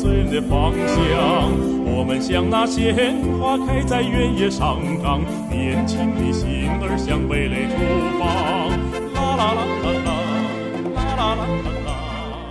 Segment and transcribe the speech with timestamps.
[0.00, 1.52] 醉人的芳香。
[1.84, 7.76] 我们像那鲜花开在原野上长，年轻的心儿向蓓蕾出
[8.18, 8.24] 放。
[9.14, 10.08] 啦啦啦啦啦，
[10.96, 11.90] 啦啦啦啦啦。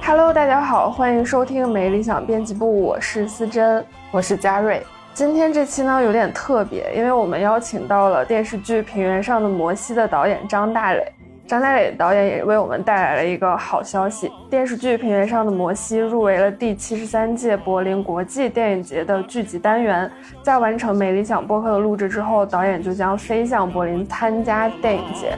[0.06, 4.84] Hello，大家好，欢迎收听没理想编辑部，我是思珍，我是佳瑞。
[5.16, 11.12] 今天这期呢有点特别，因为我们邀请到了电视剧《平原上的摩西》的导演张大磊。
[11.50, 20.12] 张大磊导演也为我们带来了一个好消息：电视剧《平原上的摩西》入围了第七十三届柏林国际电影节的剧集单元。
[20.44, 25.36] 在完成没理想播客的录制之后，导演就将飞向柏林参加电影节。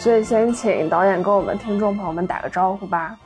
[0.00, 3.16] 所以先请导演跟我们听众朋友们打个招呼吧。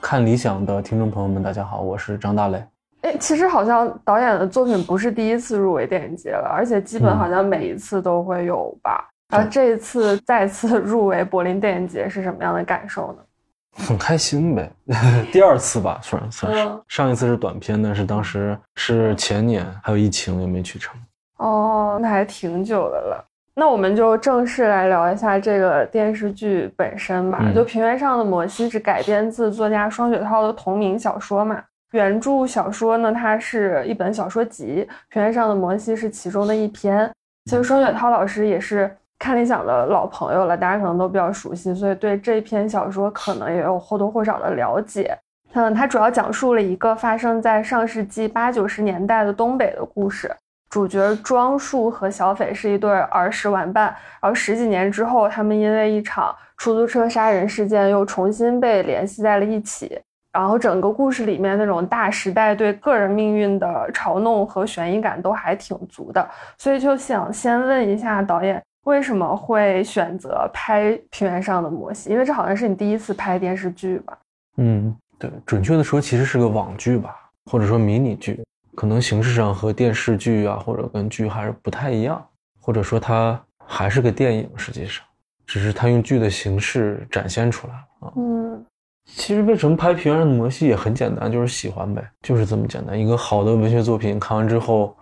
[0.00, 2.60] 看理想的听众朋友们，大家好，我是张大磊。
[3.04, 9.06] 哎，其实好像导演的作品不是第一次入围电影节了，而且基本好像每一次都会有吧。
[9.28, 13.18] 然后这一次再次 入围柏林电影节是什么样的感受呢？
[13.76, 14.70] 很开心呗，
[15.32, 16.64] 第二次吧，算算是。
[16.64, 20.96] 嗯上一次是短片，但是当时是前年，还有疫情也没去成。
[21.38, 23.24] 哦，那还挺久的了。
[23.52, 27.38] 那我们就正式来聊一下这个电视剧本身吧。
[27.42, 31.60] 嗯就《平原上的摩西》是改编自作家双雪涛的同名小说嘛。
[31.94, 37.08] 原著小说呢，它是一本小说集，《平原上的摩西》是其中的一篇。
[37.48, 45.16] 其实双雪涛老师也是看理想的老朋友了，大家可能都比较熟悉，所以对这篇小说可能也有或多或少的了解。
[45.52, 50.34] 嗯，它主要讲述了一个发生在上世纪八九十年代的东北的故事。
[50.68, 60.00] 主角庄树和小斐是一对儿时玩伴，然后十几年之后，他们因为一场出租车杀人事件又重新被联系在了一起。
[60.34, 66.28] 然后整个故事里面那种大时代对个人命运的嘲弄和悬疑感都还挺足的，
[66.58, 72.10] 所以就想先问一下导演，为什么会选择拍《平原上的摩西》？
[72.12, 74.18] 因为这好像是你第一次拍电视剧吧？
[74.56, 77.14] 嗯，对，准确的说，其实是个网剧吧，
[77.46, 82.20] 或者说迷你剧，可能形式上和电视剧啊，或者跟剧还是不太一样，
[82.60, 85.04] 或者说它还是个电影，实际上，
[85.46, 88.12] 只是它用剧的形式展现出来了啊。
[88.16, 88.66] 嗯
[89.06, 92.98] 其实为什么拍《平原上的摩西》也很简单，就是喜欢呗，就是这么简单。
[92.98, 94.96] 一个好的文学作品看完之后，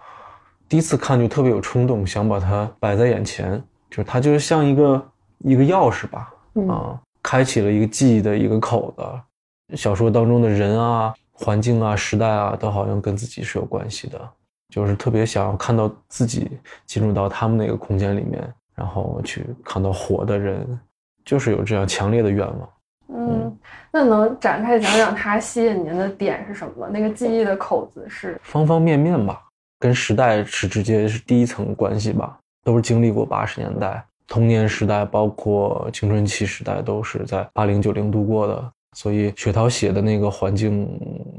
[0.68, 9.76] 第一次看就特别有冲动，想把它摆在眼前，就是它就是像一个一个钥匙吧，嗯啊，开启了一个记忆的一个口子。
[9.76, 14.30] 小说当中的人啊、环境啊、时代啊，都好像跟自己是有关系的，
[14.68, 16.50] 就是特别想要看到自己
[16.84, 18.42] 进入到他们那个空间里面，
[18.74, 20.78] 然后去看到活的人，
[21.24, 22.68] 就是有这样强烈的愿望。
[23.14, 23.58] 嗯，
[23.90, 26.90] 那能展开讲讲它吸引您的点是什么吗？
[26.90, 28.40] 那个记忆的口子是？
[28.42, 29.42] 方方面面吧，
[29.78, 40.88] 跟时代是直接是第一层关系吧，都是经历过八十年代童年时代，包括青春期时代，都是在八零九零度过的，所以雪涛写的那个环境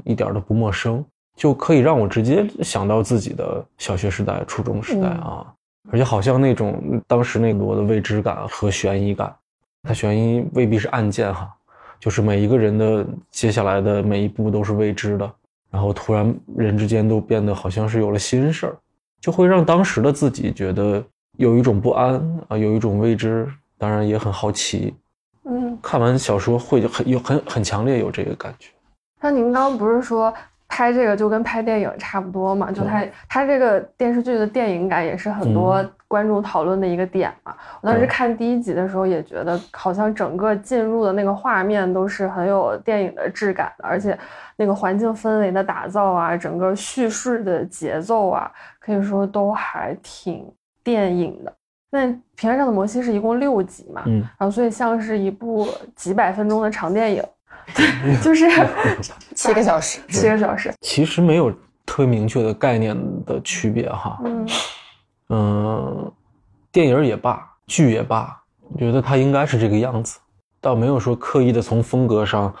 [0.04, 1.04] 一点都不陌生，
[1.36, 5.44] 就可以让我直接想到自己的小学时代、初中时代啊，
[5.90, 9.34] 而且好像那种当时那多的未知感和悬疑感，
[9.82, 11.52] 它悬疑未必是案件哈，
[12.04, 15.32] 就是每一个人的接下来的每一步都是未知的。
[15.70, 18.76] 然后突然人之间都变得好像是有了心事儿，
[19.22, 21.02] 就会让当时的自己觉得
[21.38, 22.16] 有一种不安
[22.48, 23.48] 啊，有一种未知，
[23.78, 24.94] 当然也很好奇。
[25.44, 28.68] 嗯，看完小说会很有很很强烈有这个感觉。
[29.22, 30.32] 那您刚刚不是说
[30.68, 32.70] 拍这个就跟拍电影差不多嘛？
[32.70, 37.52] 就它它这个电视剧的电影感也是很多嗯观众讨论的一个点嘛。
[37.80, 44.16] 我当时看第一集的时候也觉得，好像整个进入的那个画面都是很有电影的质感的，而且
[44.54, 50.46] 那个环境氛围的打造啊，整个叙事的节奏啊，可以说都还挺
[50.84, 51.52] 电影的。
[51.90, 52.06] 那
[52.36, 54.02] 《平原上的摩西》是一共六集嘛？
[54.06, 57.22] 嗯，然后所以像是一部几百分钟的长电影，
[57.74, 58.48] 对，就是
[59.34, 60.72] 七个小时，七个小时。
[60.80, 61.50] 其实没有
[61.84, 64.18] 特别明确的概念的区别哈。
[64.24, 64.46] 嗯
[65.28, 66.12] 嗯，
[66.70, 70.18] 电影也罢，剧也罢，我觉得它应该是这个样子，
[70.60, 72.52] 倒没有说刻意的从风格上，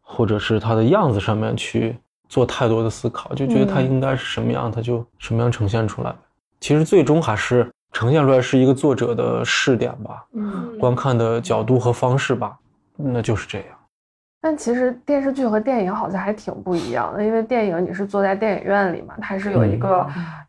[0.00, 1.96] 或者是它的样子上面去
[2.28, 6.14] 做太多的思考，就觉得它嗯应该是什么样，它就什么样呈现出来。
[6.60, 10.78] 其实最终还是呈现出来是一个作者的视点吧，嗯。
[10.78, 12.58] 观看的角度和方式吧，
[12.96, 13.68] 那就是这样。
[14.42, 20.04] 但其实电视剧和电影好像还挺不一样的，因为电影你是坐在电影院里嘛，它是有一个、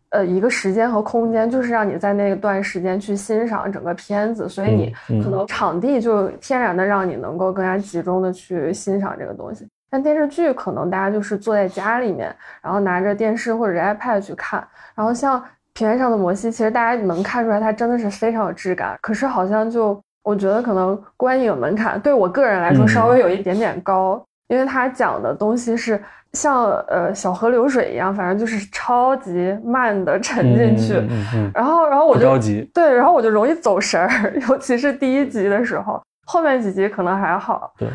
[0.09, 9.67] 呃一个时间和空间，就是让你在那段时间去欣赏整个片子，所以你可能场地就天然的让你能够更加集中的去欣赏这个东西。
[9.91, 15.39] 但电视剧可能大家就是坐在家里面，然后拿着电视或者是 iPad 去看，然后像
[15.73, 18.97] 平原上的摩西，其实大家能看出来，它真的是非常有质感。
[19.01, 30.93] 可是好像就我觉得可能观影门槛对我个人来说稍微有一点点高，因为他讲的东西是像呃小河流水一样，反正就是超级慢的沉进去。
[30.93, 37.73] 嗯嗯，然后然后我就着急，对，然后我就容易走神儿， 尤其是第一集的时候，后面几集可能还好。
[37.77, 37.89] 对，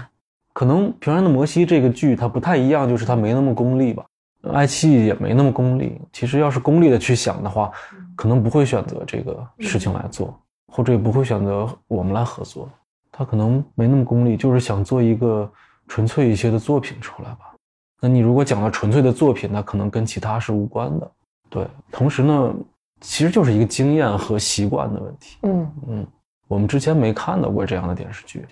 [0.52, 4.04] 可能《平原的摩西》这个剧它不太一样，就是它没那么功利吧。
[4.52, 6.00] 爱奇艺也没那么功利。
[6.12, 7.70] 其实要是功利的去想的话，
[8.14, 10.38] 可能不会选择这个事情来做，
[10.70, 12.68] 或者也不会选择我们来合作。
[13.10, 15.50] 他可能没那么功利，就是想做一个
[15.88, 17.52] 纯粹一些的作品出来吧。
[18.00, 21.10] 那你如果讲到纯粹的作品，那可能跟其他是无关的。
[21.50, 22.54] 对，同时呢，
[23.00, 25.38] 其实就是一个经验和习惯的问题。
[25.42, 26.06] 嗯嗯，
[26.46, 28.46] 我们之前没看到过这样的电视剧，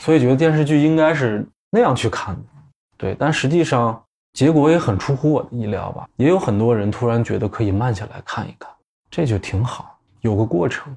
[0.00, 2.42] 所以觉得电视剧应该是那样去看的。
[2.96, 4.00] 对，但实际上。
[4.34, 8.66] 结果也很出乎我的意料吧，也有很多人突然觉得可以慢下来看一看，
[9.10, 10.90] 这就挺好，有个过程。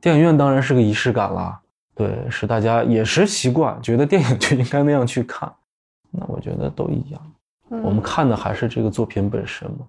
[0.00, 1.60] 电影院当然是个仪式感啦，
[1.94, 5.50] 对，是大家也是习惯，觉得电影就应该那样去看。
[6.10, 7.20] 那我觉得都一样，
[7.68, 9.86] 我们看的还是这个作品本身嘛。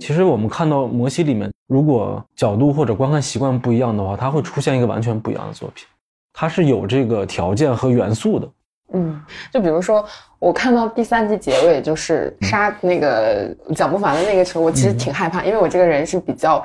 [0.00, 5.86] 其实我们看到摩西里面，如果角度或者观看习惯不一样的话，它会出现一个完全不一样的作品，
[6.32, 8.48] 它是有这个条件和元素的。
[8.92, 9.20] 嗯，
[9.52, 10.04] 就比如说，
[10.38, 16.64] 我看到第三集结尾就是杀那个蒋不凡的那个时候，我其实挺害怕，因为我这个人是比较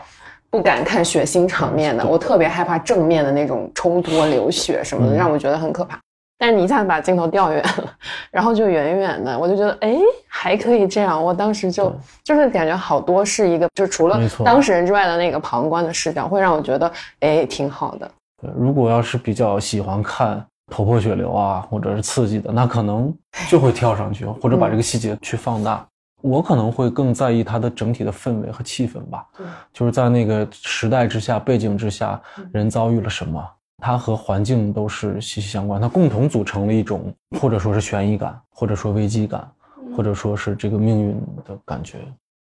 [0.50, 6.00] 不敢看血腥场面的，我特别害怕正面的那种冲突、流血什么的，让我觉得很可怕。
[6.38, 7.94] 但是你一下子把镜头调远了，
[8.32, 9.98] 然后就远远的， 我就觉得哎，
[10.28, 11.22] 还可以这样。
[11.22, 11.94] 我当时就
[12.24, 18.10] 就是感觉好多是一个，就除了当事人之外的那个旁观的视角，会让我觉得哎，挺好的。
[18.42, 20.46] 对，如果要是比较喜欢看。
[20.72, 23.12] 头破血流啊，或者是刺激的，那可能
[23.50, 25.84] 就会跳上去，或者把这个细节去放大。
[26.22, 29.26] 我可能会更在意它的整体的氛围和气氛吧。
[29.74, 32.22] 就是在那个时代之下、背景之下，
[32.52, 33.44] 人遭遇了什么，
[33.78, 39.50] 它和环境都是息息相关，它共同组成了一种，或者说是悬疑感，或者说危机感，
[39.96, 42.00] 或者说是这个命运的感觉。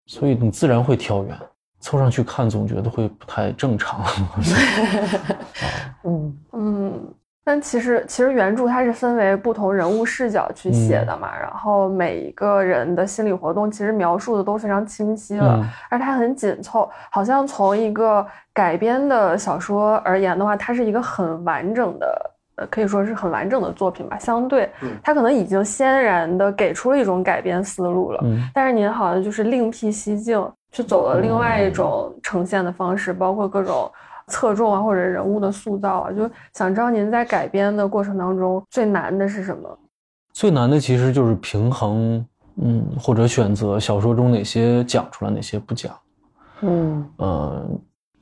[0.06, 1.38] 所以你自然会跳远，
[1.80, 4.06] 凑上去看，总觉得会不太正常。
[6.04, 7.14] 嗯 嗯。
[7.46, 24.18] 但其实，其实原著它是分为不同人物视角去写的嘛，然后每一个人的心理活动其实描述的都非常清晰了，而它很紧凑，好像从一个改编的小说而言的话，它是一个很完整的，呃，可以说是很完整的作品吧。
[24.18, 24.72] 相对，
[25.04, 28.24] 它可能已经先然的给出了一种改编思路了，
[28.54, 33.92] 但是您好像就是另辟蹊径，去走了另外一种呈现的方式，包括各种。
[34.28, 39.78] 侧重啊，或者人物的塑造啊，就想知道您在改编的过程当中最难的是什么？
[40.34, 42.26] 最难的其实就是平衡，
[42.56, 45.94] 嗯，或者选择小说中哪些讲出来，哪些不讲。
[46.62, 47.68] 嗯呃，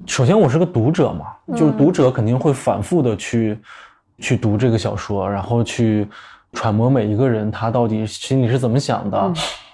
[0.07, 3.59] 首先我是个读者嘛，就是读者肯定会反复的去
[4.18, 6.07] 去读这个小说，然后去
[6.54, 9.33] 揣摩每一个人他到底心里是怎么想的，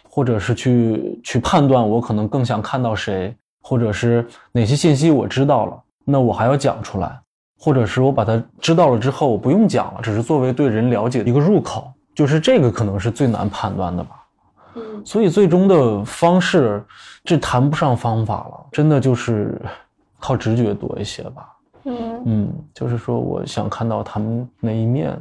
[0.09, 5.83] 或者是去去判断我可能更想看到谁，或者是哪些信息我知道了。
[6.09, 7.19] 那我还要讲出来，
[7.59, 14.26] 或者是我把它知道了之后，我不用讲了，只是作为对人了解的一个入口，就是这个可能是最难判断的吧。
[14.76, 16.81] 嗯，所以最终的方式，
[17.26, 19.61] 这谈不上方法了，真的就是
[20.18, 21.49] 靠直觉多一些吧。
[21.83, 25.14] 嗯嗯，就是说我想看到他们那一面，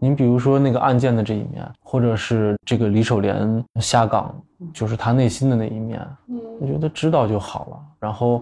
[0.00, 4.34] 您比如说那个案件的这一面，或者是这个李守莲下岗，
[4.74, 8.40] 就是他内心的那一面，嗯，我觉得知道就好了，然后。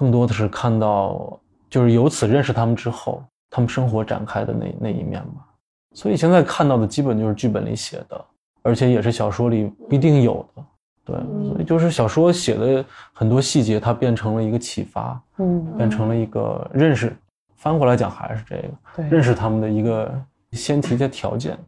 [0.00, 1.38] 更多的是看到，
[1.68, 5.46] 就是由此认识他们之后，他们生活展开的那那一面吧。
[5.92, 8.24] 所以现在看到的基本就是剧本里写的，
[8.62, 10.64] 而且也是小说里必定有的。
[11.04, 11.16] 对，
[11.46, 17.14] 所以就是小说写的很多细节，它变成了一个启发，嗯，变成了一个认识。
[17.56, 20.10] 翻过来讲还是这个，认识他们的一个
[20.52, 21.58] 先提的条件。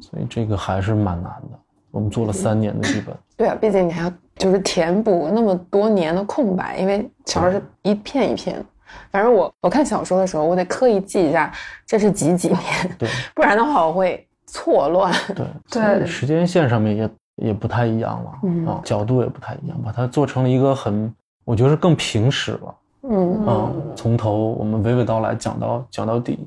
[0.00, 1.58] 所以这个还是蛮难的。
[1.92, 3.16] 我们做了三年的剧本。
[3.36, 4.12] 对啊，毕竟你还要。
[4.36, 8.64] 就是填补那么多年的空白，因为小说是一片一片。
[9.10, 11.50] 反正我我看小说的时候，我得刻意记一下
[11.86, 12.60] 这是几几年，
[12.98, 15.12] 对， 不然的话我会错乱。
[15.34, 21.10] 对对，时间线上面也也不太一样了啊，角度也不太一样，把它做成了一个很，
[21.44, 22.74] 我觉得更平实了。
[23.08, 26.46] 嗯啊，从头我们娓娓道来讲到讲到底，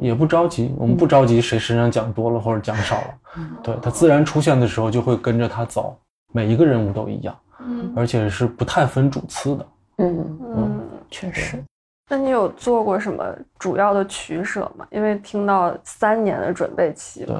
[0.00, 3.14] 也不着急，我们不着急谁身上讲多了或者讲少了，
[3.62, 5.96] 对他自然出现的时候就会跟着他走。
[6.32, 9.66] 每一个人物都一样，嗯，而且是不太分主次的，
[9.98, 11.62] 嗯嗯，确实。
[12.08, 13.24] 那你有做过什么
[13.58, 14.86] 主要的取舍吗？
[14.90, 17.36] 因为听到三年的准备期，对，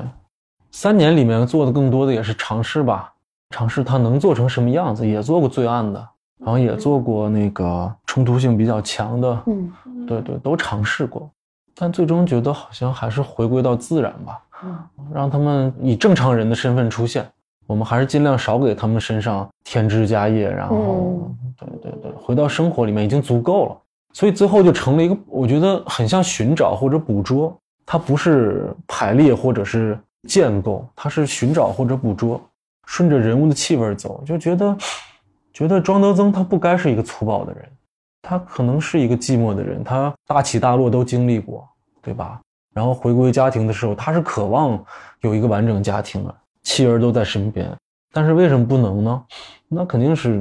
[0.71, 3.13] 三年里面做的更多的也是尝试吧，
[3.51, 5.05] 尝试它能做成什么样子。
[5.07, 9.73] 也做过罪案的，然后也做过那个冲突性比较强的，嗯。
[10.07, 11.31] 对对，都尝试过，
[11.75, 14.79] 但最终觉得好像还是回归到自然吧，嗯。
[15.13, 17.29] 让他们以正常人的身份出现，
[17.71, 23.79] 我们还是尽量少给他们身上添枝加叶，然后，对对对，回到生活里面已经足够了。
[24.13, 29.97] 所以最后就成了一个，我觉得很像寻找或者捕捉，它不是排列或者是
[30.27, 32.41] 建构，它是寻找或者捕捉，
[32.87, 34.77] 顺着人物的气味走，就觉得，
[35.53, 37.65] 觉得庄德增他不该是一个粗暴的人，
[38.21, 41.65] 他可能是一个寂寞的人，他大起大落都经历过，
[42.03, 42.41] 对吧？
[42.75, 44.77] 然后回归家庭的时候，他是渴望
[45.21, 46.35] 有一个完整家庭的，
[46.71, 47.77] 妻儿都在身边，
[48.13, 49.25] 但是为什么不能呢？
[49.67, 50.41] 那肯定是。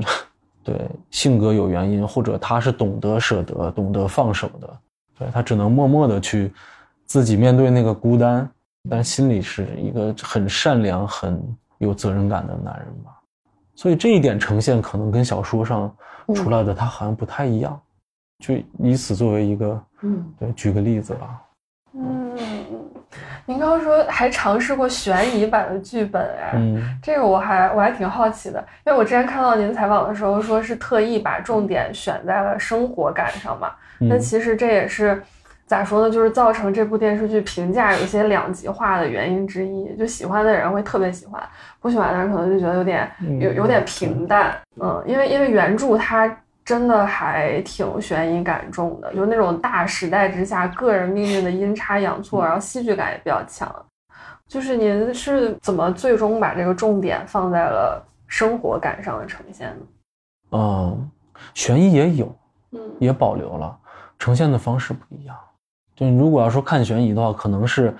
[0.62, 4.80] 对，性格有原因，或者他是懂得舍得、懂得放手的，
[5.18, 6.54] 对他只能默默的去
[7.06, 8.48] 自己面对那个孤单，
[8.88, 11.42] 但心里是一个很善良、很
[11.80, 13.20] 有责任感的男人吧。
[13.74, 15.92] 所以这一点呈现可能跟小说上
[16.36, 17.82] 出来的他好像不太一样，
[18.38, 21.42] 就以此作为一个，嗯，对，举个例子吧。
[23.50, 35.22] 嗯，您刚刚说还尝试过悬疑版的剧本，哎，嗯，这个我还我还挺好奇的，因为我之前看到您采访的时候说是特意把重点选在了生活感上嘛，那嗯其实这也是
[35.66, 41.42] 咋说呢，就是造成这部电视剧评价有些两极化的原因之一，就喜欢的人会特别喜欢，
[41.80, 46.32] 不喜欢的人可能就觉得有点有有点平淡，嗯，因为因为原著它。
[46.70, 53.68] 真的还挺悬疑感重的，就是那种大时代之下个人命运的阴差阳错，然后戏剧感也比较强。
[54.48, 59.86] 就是您是怎么最终把这个重点放在了生活感上的呈现呢？
[60.52, 61.12] 嗯，
[61.56, 62.36] 悬疑也有，
[62.74, 63.76] 嗯也保留了，
[64.20, 65.36] 呈现的方式不一样。
[65.96, 67.92] 就如果要说看悬疑的话，可能是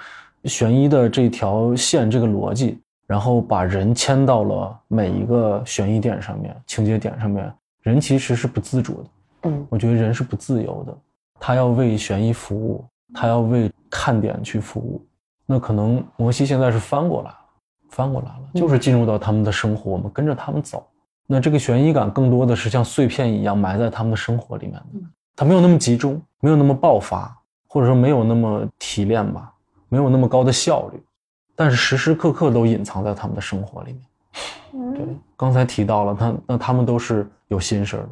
[0.44, 7.52] 悬疑的这条线这个逻辑，然后把人牵到了每一个悬疑点上面、情节点上面。
[7.82, 9.10] 人其实是不自主的，
[9.44, 10.98] 嗯，我觉得人是不自由的，
[11.40, 15.06] 他要为悬疑服务，他要为看点去服务。
[15.46, 17.38] 那可能摩西现在是翻过来了，
[17.90, 20.86] 翻过来了，就是进入到他们的生活，我们跟着他们走。
[21.26, 25.00] 那这个悬疑感更多的是像碎片一样埋在他们的生活里面的，
[25.36, 27.36] 它没有那么集中，没有那么爆发，
[27.68, 29.54] 或者说没有那么提炼吧，
[29.90, 31.02] 没有那么高的效率，
[31.56, 34.94] 但是时时刻刻都隐藏在他们的生活里面。
[34.94, 35.06] 对，
[35.38, 38.10] 刚才提到了他，那他们都是有心事儿了。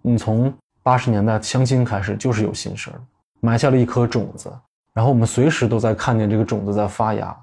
[0.00, 0.50] 你从
[0.82, 3.00] 八十年代相亲开始就是有心事儿，
[3.40, 4.50] 埋下了一颗种子，
[4.94, 7.36] 然后我们随时都在看见这个种子在发芽，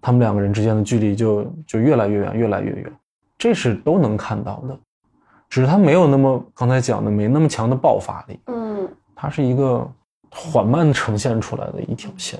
[0.00, 2.92] 他们两个人之间的距离就就越来越远，越来越远，
[3.38, 4.78] 这是都能看到的。
[5.48, 9.90] 只是他没有那么刚才讲的没那么强的爆发力，嗯他是一个
[10.30, 12.38] 缓慢呈现出来的一条线，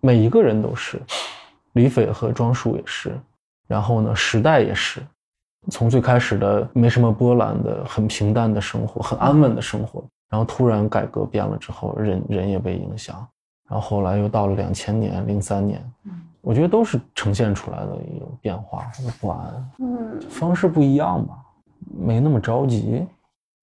[0.00, 1.00] 每一个人都是，
[1.72, 3.18] 李斐和庄恕也是。
[3.68, 5.00] 然后呢，时代也是，
[5.70, 13.16] 从最开始的没什么波澜的、很平淡的生活、很安稳的生活，然后突然改革变了之后，人人也被影响，
[13.68, 15.82] 然后后来又到了两千年、零三年，
[16.40, 21.34] 我觉得都是呈现出来的一种变化或者不安，嗯，方式不一样吧，
[21.98, 23.06] 没那么着急。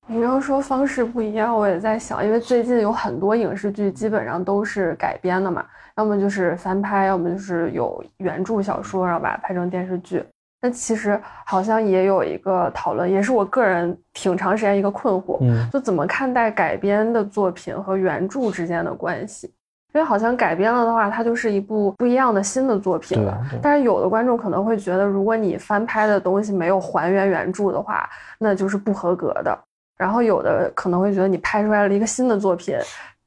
[0.06, 10.22] 你刚刚说方式不一样，我也在想，因为最近有很多影视剧基本上都是改编的嘛，要么就是翻拍，要么就是有原著小说，然后把它拍成电视剧。
[10.64, 19.54] 那其实好像也有一个讨论，也是我个人挺长时间一个困惑，嗯就怎么看待改编的作品和原著之间的关系？
[19.94, 23.38] 因为好像改编了的话，它就是一部不一样的新的作品了。
[23.62, 29.56] 但是有的观众可能会觉得，如果你翻拍的东西没有还原原著的话，那就是不合格的。
[29.98, 32.76] 然后有的可能会觉得你拍出来了一个新的作品，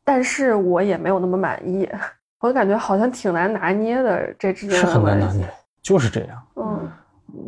[0.02, 1.86] 但是我也没有那么满意。
[2.40, 6.42] 我感觉好像挺难拿捏的，这之间是的关系很难拿捏。，就是这样。
[6.56, 6.90] 嗯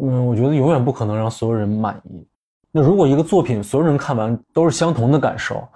[0.02, 2.26] 嗯，我觉得永远不可能让所有人满意。
[2.70, 5.66] 那如果一个作品所有人看完都是相同的感受，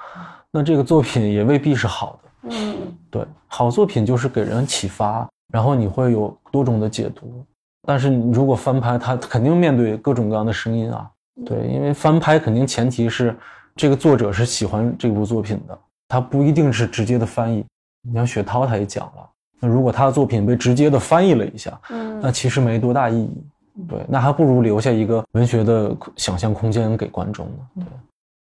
[0.51, 2.29] 那这个作品也未必是好的。
[2.51, 2.77] 嗯
[3.11, 7.45] 对，好作品就是给人启发，然后你会有多种的解读。
[7.87, 11.11] 但是你如果翻拍，它肯定面对各种各样的声音啊。
[11.47, 13.35] 对，因为翻拍肯定前提是
[13.75, 15.79] 这个作者是喜欢这部作品的，
[16.09, 17.65] 他不一定是直接的翻译。
[18.03, 19.29] 你像雪涛他也讲了，
[19.61, 23.45] 那如果他的作品被直接的翻译了一下，嗯那其实没多大意义。
[23.89, 27.53] 对，那还不如留下一个文学的想象空间给观众呢。
[27.77, 27.85] 对，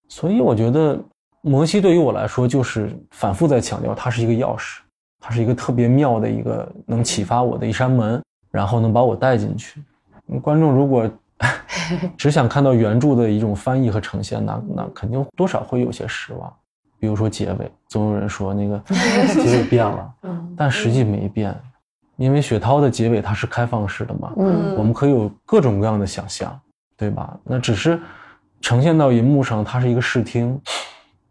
[0.07, 0.99] 所以我觉得
[1.41, 4.79] 摩西对于我来说，就是反复在强调，它是一个钥匙，
[5.19, 9.81] 它是一个特别妙的一个能启发我的一扇门，然后能把我带进去。
[10.29, 11.09] 嗯观众如果
[12.17, 16.53] 只想看到原著的一种翻译和呈现，那那肯定多少会有些失望。
[16.99, 18.81] 比如说结尾，总有人说那个
[19.35, 21.55] 结尾变了，嗯但实际没变，
[22.17, 24.75] 因为雪涛的结尾它是开放式的嘛，嗯。
[24.75, 26.59] 我们可以有各种各样的想象，
[26.95, 27.37] 对吧？
[27.43, 27.99] 那只是
[28.61, 30.59] 呈现到银幕上，它是一个视听，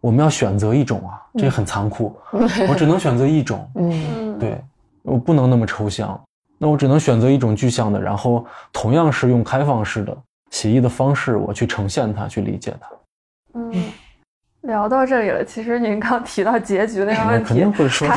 [0.01, 2.17] 我们要选择一种啊，这很残酷，
[2.69, 4.05] 我只能选择一种，嗯。
[4.17, 4.61] 嗯，对
[5.03, 6.21] 我不能那么抽象，
[6.59, 10.17] 那我只能选择一种具象的，然后同样是用开放式的
[10.51, 12.89] 写意的方式，我去呈现它，去理解它。
[13.55, 13.73] 嗯，
[14.67, 18.17] 聊到这里了，其实您刚提到结局那个问题我肯定，会说它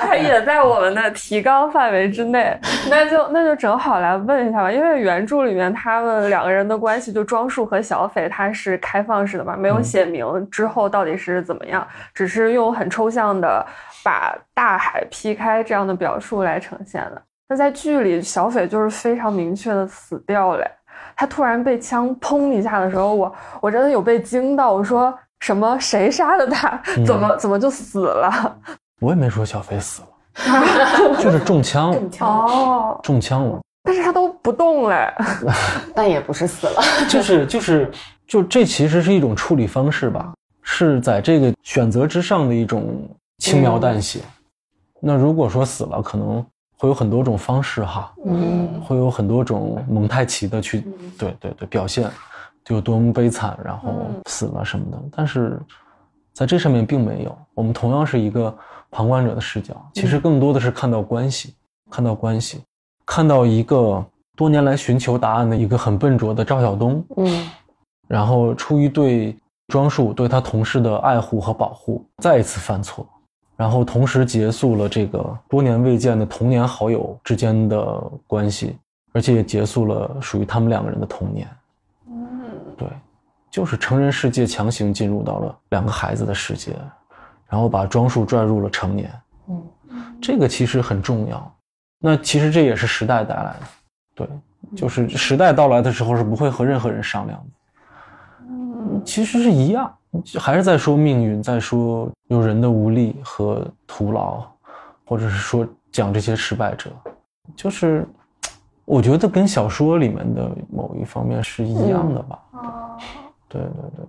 [0.00, 13.64] 它也在我们的提纲范围之内，那就那就正好来问一下吧，因为原著里面他们两个人的关系，就庄树和小斐，他是开放式的嘛，没有嗯写明之后到底是怎么样，只是用很抽象的
[14.02, 17.22] 把大海劈开这样的表述来呈现的。
[17.48, 20.66] 那在剧里，小斐就是非常明确的死掉了。
[21.14, 24.72] 他突然被枪砰一下的时候，我我真的有被惊到。
[24.72, 25.76] 我说什么？
[25.80, 26.80] 谁杀的他？
[26.96, 28.56] 嗯怎么怎么就死了？
[29.00, 35.12] 我也没说小飞死了，就是中枪，中枪，哦，中枪了，但是他都不动嘞。
[35.92, 36.80] 但也不是死了。
[37.08, 37.90] 就是就是
[38.24, 40.32] 就这其实是一种处理方式吧，
[40.62, 43.04] 是在这个选择之上的一种
[43.38, 44.20] 轻描淡写。
[45.00, 46.44] 那如果说死了，可能
[46.78, 50.86] 会有很多种方式哈，嗯会有很多种蒙太奇的去，
[51.18, 52.10] 对对对，表现就
[52.68, 55.02] 有多么悲惨，然后嗯死了什么的。
[55.14, 55.60] 但是
[56.32, 58.56] 在这上面并没有，我们同样是一个
[58.90, 61.54] 旁观者的视角，其实更多的是看到关系，
[61.90, 62.62] 看到关系，
[63.04, 64.04] 看到一个
[64.36, 67.50] 多年来寻求答案的一个很笨拙的赵晓东，嗯
[68.08, 69.36] 然后出于对
[69.68, 73.06] 庄树对他同事的爱护和保护，再一次犯错，
[73.56, 78.76] 然后同时结束了这个多年未见的童年好友之间的关系，
[79.12, 81.48] 而且也结束了属于他们两个人的童年。
[83.52, 86.74] 就是成人世界强行进入到了两个孩子的世界，
[87.46, 89.12] 然后把装束拽入了成年。
[89.48, 89.62] 嗯
[90.22, 91.54] 这个其实很重要。
[91.98, 93.60] 那其实这也是时代带来的，
[94.14, 94.28] 对，
[94.74, 98.46] 就是时代到来的时候是不会和任何人商量的。
[98.48, 99.92] 嗯其实是一样，
[100.40, 104.42] 还是在说命运，在说有人的无力和徒劳，
[105.04, 106.90] 或者是说讲这些失败者，
[107.54, 108.06] 就是
[108.86, 112.38] 我觉得跟小说里面的某一方面是一样的吧。
[112.52, 112.98] 哦
[113.52, 114.06] 对对对，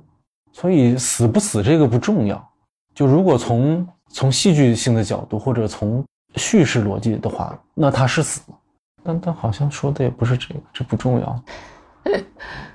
[0.51, 2.49] 所以死不死这个不重要，
[2.95, 6.03] 就如果从从戏剧性的角度或者从
[6.35, 8.57] 叙事逻辑的话，那他是死了，
[9.03, 11.43] 但但好像说的也不是这个，这不重要。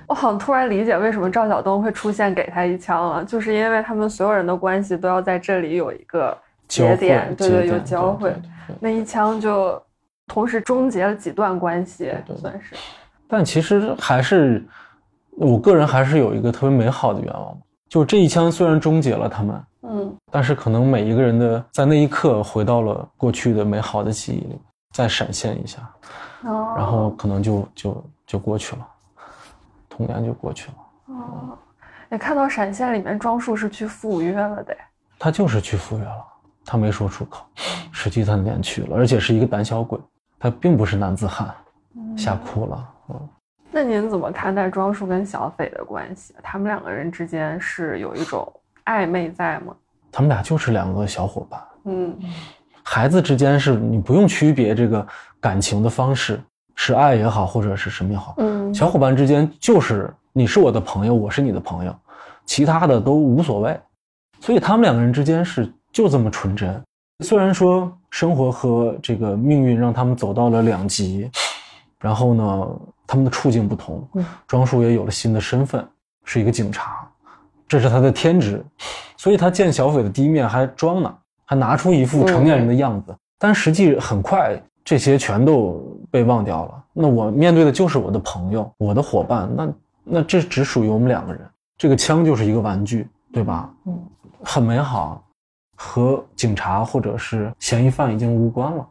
[0.07, 6.35] 我好像突然理解为什么赵晓东会出现给他一枪了，就是因为他们所有人的关系都要在这里有一个
[6.67, 8.33] 节点，对对，有交汇
[8.79, 9.81] 那一枪就
[10.25, 12.75] 同时终结了几段关系算是。
[13.27, 14.65] 但其实还是，
[15.39, 20.15] 我个人还是有一个特别美好的愿望，就是这一枪虽然终结了他们，嗯。
[20.29, 24.59] 但是可能每一个人的在那一刻回到了过去的美好的记忆里，
[24.93, 25.79] 再闪现一下，
[26.43, 28.87] 哦，然后可能就就就过去了，
[29.89, 30.75] 童年就过去了。
[31.15, 31.57] 哦，
[32.09, 34.75] 你看到闪现里面庄树是去赴约了的，
[35.17, 36.25] 他就是去赴约了，
[36.65, 37.45] 他没说出口，
[37.91, 39.97] 实际他那天去了，而且是一个胆小鬼，
[40.37, 41.55] 他并不是男子汉，
[42.17, 42.89] 吓哭了。
[43.09, 43.29] 嗯，
[43.71, 46.33] 那您怎么看待庄叔跟小斐的关系？
[46.41, 48.51] 他们两个人之间是有一种
[48.85, 49.75] 暧昧在吗？
[50.11, 52.17] 他们俩就是两个小伙伴，嗯
[52.83, 55.05] 孩子之间是你不用区别这个
[55.39, 56.41] 感情的方式，
[56.75, 61.95] 是爱也好，或者是什么也好，嗯小伙伴之间就是你是我的朋友，我是你的朋友，
[62.45, 63.79] 其他的都无所谓。
[64.39, 66.81] 所以他们两个人之间是就这么纯真。
[67.23, 71.29] 虽然说生活和这个命运让他们走到了两极，
[71.99, 72.67] 然后呢，
[73.05, 74.25] 他们的处境不同嗯。
[74.47, 75.85] 庄树也有了新的身份，
[76.23, 77.07] 是一个警察，
[77.67, 78.63] 这是他的天职。
[79.17, 86.83] 所以他见小斐的第一面还装呢，还拿出一副成年人的样子，但实际很快这些全都被忘掉了。
[86.93, 89.69] 那我面对的就是我的朋友，我的伙伴，那
[90.03, 91.41] 那这只属于我们两个人。
[91.77, 93.69] 这个枪就是一个玩具，对吧？
[93.85, 93.97] 嗯，
[94.43, 95.23] 很美好，
[95.75, 98.87] 和警察或者是嫌疑犯已经无关了。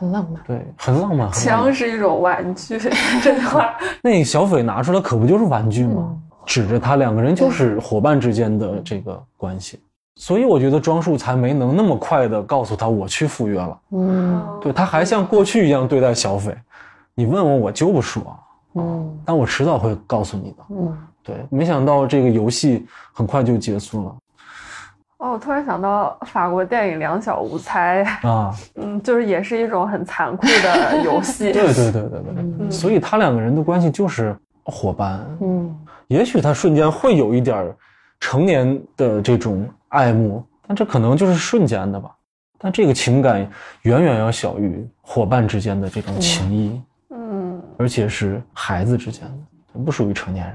[0.00, 0.42] 很浪漫。
[0.46, 1.30] 对，很浪漫。
[1.30, 2.78] 枪是一种玩具，
[3.22, 6.08] 这句话那小斐拿出来可不就是玩具吗？
[6.08, 9.78] 嗯指着他两个人就是伙伴之间的这个关系，
[10.16, 13.78] 所以我觉得庄树才没能那么快的告诉他我去赴约了。
[13.92, 16.56] 嗯对，他还像过去一样对待小斐，
[17.14, 18.36] 你问我我就不说，
[18.74, 20.56] 嗯但我迟早会告诉你的。
[20.70, 24.16] 嗯对，没想到这个游戏很快就结束了
[25.20, 28.54] 哦，我突然想到法国电影《两小无猜》，啊！
[28.76, 31.52] 嗯，就是也是一种很残酷的游戏。
[31.52, 35.24] 对对对对对对，所以他两个人的关系就是伙伴。
[35.40, 35.76] 嗯
[36.08, 37.76] 也许他瞬间会有一点儿
[38.18, 42.10] 成年的这种爱慕，但这可能就是瞬间的吧。
[42.58, 43.48] 但这个情感
[43.82, 49.22] 远远要小于伙伴之间的这种情谊，嗯而且是孩子之间
[49.72, 50.54] 的，不属于成年人。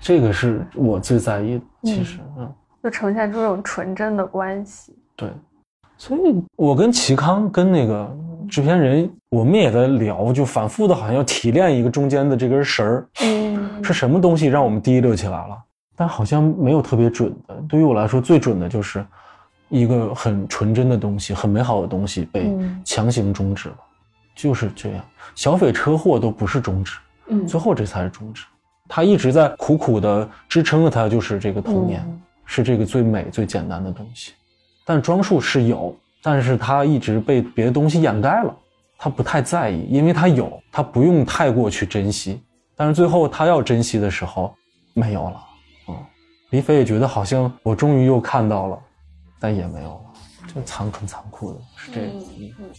[0.00, 1.64] 这个是我最在意的。
[1.84, 2.52] 其实，嗯，
[2.86, 4.94] 就呈现出这种纯真的关系。
[5.16, 5.28] 对，
[5.98, 8.16] 所以我跟齐康跟那个
[8.48, 15.58] 制片人，我们也在聊，就反复的好像要提炼一个中间的这根绳儿，嗯，是什么东西让我们提溜起来了？
[15.96, 17.56] 但好像没有特别准的。
[17.68, 19.04] 对于我来说，最准的就是
[19.68, 23.78] 一个很纯真的东西，很美好的东西被嗯强行终止了，
[24.36, 25.04] 就是这样。
[25.34, 26.96] 小斐车祸都不是终止，
[27.30, 28.44] 嗯最后这才是终止。
[28.88, 34.32] 他一直在苦苦的支撑着他，就是这个童年，嗯是这个最美最简单的东西。
[34.86, 38.56] 但装束是有，但是他一直被别的东西掩盖了，
[38.96, 42.40] 他不太在意，因为他有，他不用太过去珍惜。
[42.74, 44.54] 但是最后他要珍惜的时候，
[44.94, 45.42] 没有了。
[45.88, 45.96] 嗯，
[46.50, 48.78] 李飞也觉得好像我终于又看到了，
[49.38, 52.06] 但也没有了，就残很残酷的，是这个。
[52.06, 52.70] 嗯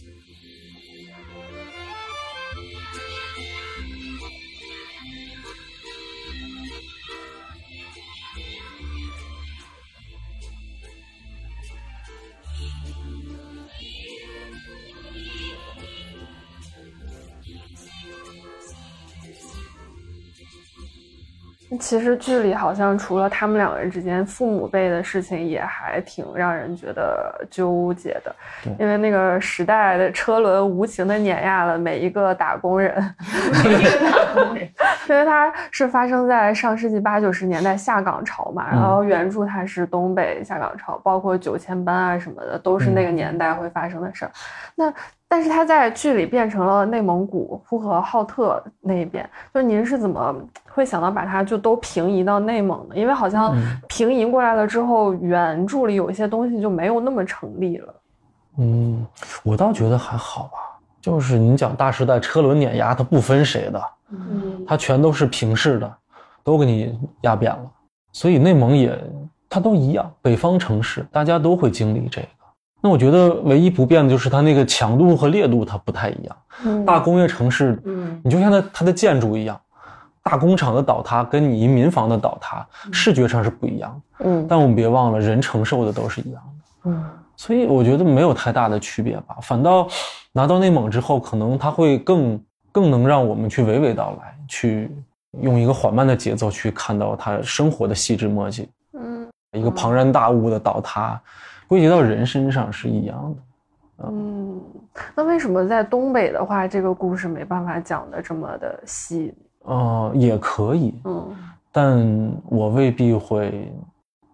[21.78, 28.34] 其实剧里好像除了他们两个人之间父母辈的事情，也还挺让人觉得纠结的。
[28.78, 33.14] 因为那个时代的车轮无情的碾压了每一个打工人，
[35.08, 44.30] 因为它是发生在上世纪八九十年代下岗潮嘛，然后原著它是东北下岗潮，包括九千班啊什么的，都是那个年代会发生的事儿。
[44.74, 44.92] 那
[45.26, 50.34] 但是它在剧里变成了内蒙古呼和浩特那一边，就您是怎么
[50.70, 52.96] 会想到把它就都平移到内蒙的？
[52.96, 53.54] 因为好像
[53.88, 57.94] 平移过来了之后，原著里有一些东西就没有那么成立了。
[58.58, 59.06] 嗯，
[59.42, 60.77] 我倒觉得还好吧。
[61.00, 65.96] 就是你讲大时代车轮碾压，它不分谁的，嗯它全都是平视的，
[66.42, 67.70] 都给你压扁了。
[68.12, 68.98] 所以内蒙也
[69.48, 72.28] 它都一样，北方城市大家都会经历这个。
[72.80, 76.36] 那我觉得唯一不变的就是它那个强度和烈度它不太一样。
[76.64, 79.60] 嗯大工业城市，嗯你就像它它的建筑一样，
[80.22, 84.26] 大工厂的倒塌跟你民房的倒塌视觉上是不一样的。
[84.26, 86.90] 嗯但我们别忘了，人承受的都是一样的。
[86.90, 87.04] 嗯
[87.36, 89.36] 所以我觉得没有太大的区别吧。
[89.42, 89.86] 反倒
[90.38, 94.88] 拿到内蒙之后，可能它会更更能让我们去娓娓道来，去
[95.40, 98.68] 用一个缓慢的节奏去看到它生活的细枝末节。
[98.92, 101.20] 嗯一个庞然大物的倒塌，
[101.66, 104.06] 归结到人身上是一样的。
[104.06, 104.60] 嗯，
[105.16, 109.34] 那为什么在东北的话，这个故事没办法讲的这么的细？
[109.64, 111.36] 呃，也可以，嗯
[111.72, 113.72] 但我未必会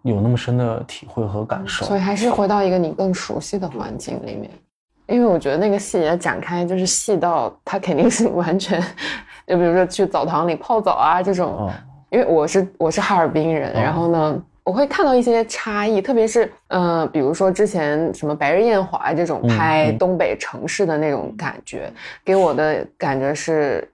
[0.03, 1.87] 有那么深的体会和感受。
[1.87, 4.51] 所以还是回到一个你更熟悉的环境里面，
[5.07, 8.81] 因为我觉得那个细节展开就是细到它肯定是 完全，
[9.47, 11.71] 就比如说去澡堂里泡澡啊这种，哦，
[12.11, 21.93] 因为我是我是哈尔滨人，哦然后呢，我会看到一些差异，特别是呃，比如说之前什么《白日焰华》这种嗯拍嗯东北城市的那种感觉，
[22.25, 23.87] 给我的感觉是，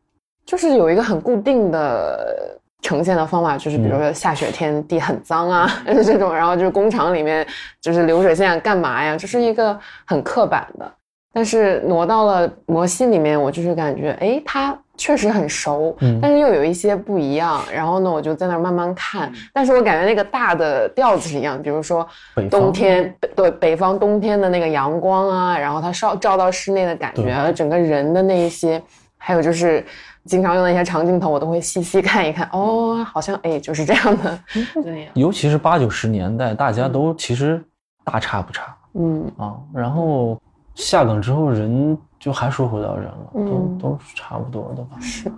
[0.46, 2.57] 就是有一个很固定的。
[2.83, 7.46] 呈现的方法就是，比如说下雪天地很脏啊，就 是这种，然后就是工厂里面
[7.79, 10.90] 就是流水线干嘛呀，就是一个很刻板的。
[11.33, 17.62] 但是挪到了摩西里面，我就是感觉，哎，它确实很熟，嗯但是又有一些不一样。
[17.73, 28.83] 然后呢，我就在那儿慢慢看，但是我感觉那个大的调子是一样，比如说北冬天，北对北方冬天的那个阳光啊，然后它照照到室内的感觉，整个人的那一些，
[29.16, 29.85] 还有就是
[30.25, 32.49] 经常用的一些长镜头，我都会细细看一看。
[32.53, 34.38] 哦，好像哎就是这样的，
[34.83, 37.62] 对呀， 尤其是八九十年代，大家都其实
[38.05, 39.55] 大差不差嗯啊。
[39.73, 40.38] 然后
[40.81, 44.97] 下岗之后，人就还说回到人了，嗯都都是差不多的吧。
[45.01, 45.31] 是，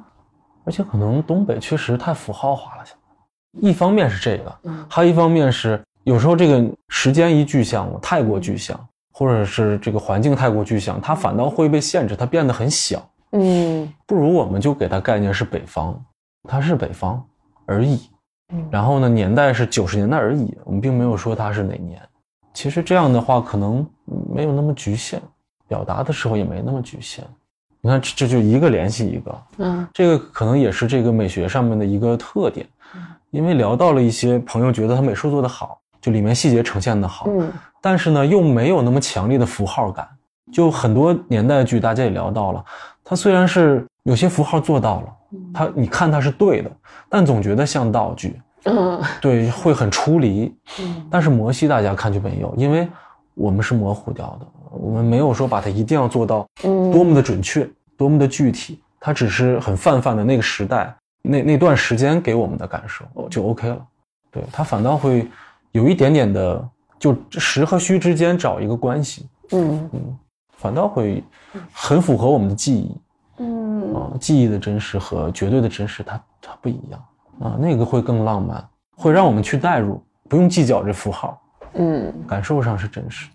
[0.65, 3.69] 而且可能东北确实太符号化了，现在。
[3.69, 8.79] 一方面是这个，嗯还有一方面是有时候这个时间一具象了，太过具象，
[9.13, 13.03] 或者是这个环境太过具象，它反倒会被限制，它变得很小。
[13.33, 16.03] 嗯不如我们就给它概念是北方，
[16.49, 17.23] 它是北方
[17.67, 18.09] 而已。
[18.55, 22.01] 嗯然后呢，年代是九十年代而已，我们并没有说它是哪年。
[22.55, 23.87] 其实这样的话，可能
[24.31, 25.23] 没有那么局限，
[25.73, 27.25] 表达的时候也没那么局限。
[27.81, 32.67] 你看，这这就一个联系一个，嗯这个可能也是这个美学上面的一个特点。
[33.31, 40.07] 因为聊到了一些朋友觉得他美术做得好，就里面细节呈现的好，嗯但是呢，又没有那么强烈的符号感。
[40.53, 42.63] 就很多年代剧，大家也聊到了，
[43.03, 45.09] 它虽然是有些符号做到了，
[45.55, 46.71] 它你看它是对的，
[47.09, 50.55] 但总觉得像道具，嗯对，会很出离。
[50.79, 52.87] 嗯但是摩西大家看就没有，因为
[53.35, 56.91] 我们是模糊掉的，我们没有说把它一定要做到嗯。
[56.91, 63.87] 多么的准确，多么的具体，它只是很泛泛的那个时代那那段时间给我们的感受就 OK 了。
[64.31, 65.29] 对它反倒会
[65.73, 66.69] 有一点点的，
[66.99, 69.91] 就实和虚之间找一个关系，嗯。
[69.93, 70.19] 嗯，
[70.57, 71.23] 反倒会
[71.73, 72.97] 很符合我们的记忆
[73.39, 73.95] 嗯。
[73.95, 77.05] 啊，记忆的真实和绝对的真实它它不一样
[77.41, 78.67] 啊，那个会更浪漫，
[78.97, 81.42] 会让我们去代入，不用计较这符号，
[81.75, 83.29] 嗯，感受上是真实。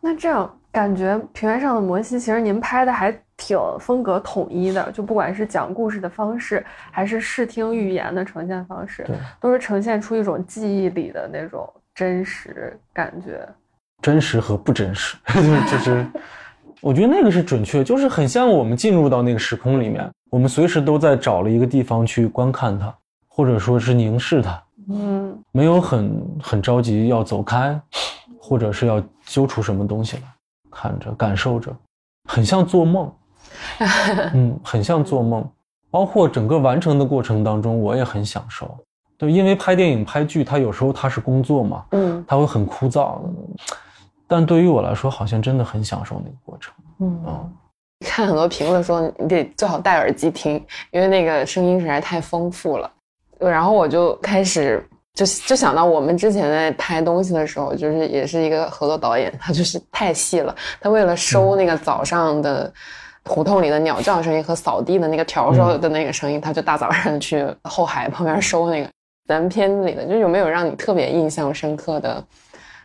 [0.00, 9.06] 那这样感觉《平原上的摩西》其实您拍的还挺风格统一的，就不管是讲故事的方式，还是视听语言的呈现方式，
[9.40, 13.48] 都是呈现出一种记忆里的那种真实感觉。
[14.00, 16.06] 真实和不真实，就 是就是，
[16.80, 22.92] 我觉得那个是准确，就是很像我们进入到那个时空里面，我们随时都在找了一个地方去观看它，
[23.28, 27.80] 或者说是凝视它，嗯没有很很着急要走开，
[28.40, 30.22] 或者是要揪出什么东西来，
[30.70, 31.74] 看着感受着，
[32.28, 33.12] 很像做梦，
[34.34, 35.48] 嗯，很像做梦。
[35.90, 38.74] 包括整个完成的过程当中，我也很享受。
[39.18, 43.20] 对，因为拍电影、拍剧，它有时候它是工作嘛，嗯它会很枯燥，
[44.26, 46.74] 但对于我来说，好像真的很享受那个过程。
[47.00, 47.46] 嗯啊、
[48.00, 50.54] 看很多评论说你得最好戴耳机听，
[50.90, 52.90] 因为那个声音实在太丰富了。
[53.48, 62.72] 然后我就开始就就想到我们之前在拍东西的时候，就是也是一个合作导演，他就是太细了，他为了收那个早上的。
[63.24, 68.90] 胡同里的鸟叫声音和扫地的那个笤帚的那个声音，他就大早上去后海旁边收那个。
[69.28, 72.20] 咱们片子里的，就有没有让你特别印象深刻的？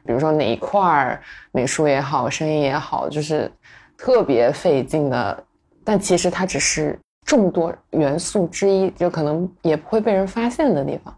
[0.06, 1.20] 比如说哪一块儿
[1.52, 3.52] 美术也好，声音也好，就是
[3.98, 5.44] 特别费劲的，
[5.84, 11.14] 但其实它只是众多元素之一，就可能也不会被人发现的地方。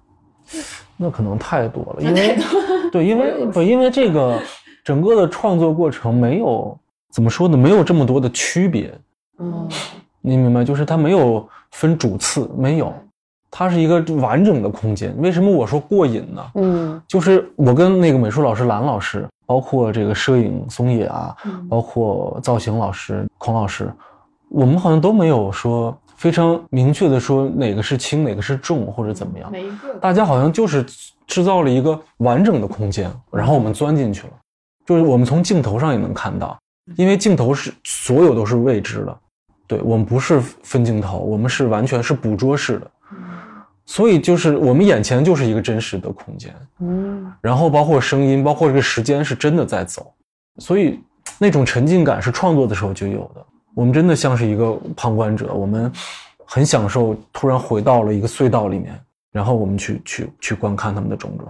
[0.97, 2.37] 那可能太多了，因为
[2.91, 4.37] 对，因为不，因为这个
[4.83, 6.75] 整个的创作过程没有
[7.11, 8.91] 怎么说呢，没有这么多的区别，
[9.37, 9.69] 嗯
[10.19, 10.63] 你明白？
[10.65, 12.91] 就是它没有分主次，没有，
[13.51, 15.15] 它是一个完整的空间。
[15.21, 16.43] 为什么我说过瘾呢？
[16.55, 21.35] 嗯就是我跟那个美术老师蓝老师，包括这个摄影松野啊，
[21.69, 23.89] 包括造型老师孔老师，
[24.49, 29.49] 我们好像都没有说非常明确的说哪个是轻，哪个是重或者怎么样。
[29.51, 30.85] 每一个大家好像就是
[31.27, 34.33] 制造了一个完整的空间，然后我们钻进去了。
[34.85, 36.59] 就是我们从镜头上也能看到，
[36.95, 39.19] 因为镜头是所有都是未知的，
[39.67, 42.91] 对我们不是分镜头，我们是完全是捕捉式的，
[43.85, 46.53] 所以就是我们眼前就是一个真实的空间。
[46.79, 50.11] 嗯然后包括声音，包括这个时间是真的在走，
[50.57, 50.99] 所以
[51.37, 53.45] 那种沉浸感是创作的时候就有的。
[53.79, 55.89] 我们真的像是一个旁观者，我们
[56.43, 58.93] 很享受突然回到了一个隧道里面，
[59.31, 61.47] 然后我们去去去观看他们的种种，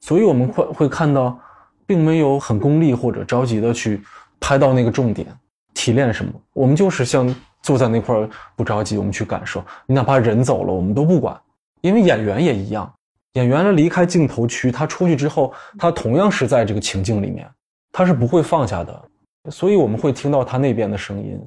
[0.00, 1.38] 所以我们会会看到，
[1.86, 4.02] 并没有很功利或者着急的去
[4.40, 5.28] 拍到那个重点，
[5.72, 11.40] 提炼什么，我们就是像坐在那块儿不着急，我们去感受，你哪怕人走了，我们都不管，
[11.82, 12.92] 因为演员也一样。
[13.34, 17.48] 演员离开镜头区，他出去之后，他同样是在这个情境里面，
[17.92, 19.04] 他是不会放下的，
[19.48, 21.40] 所以我们会听到他那边的声音，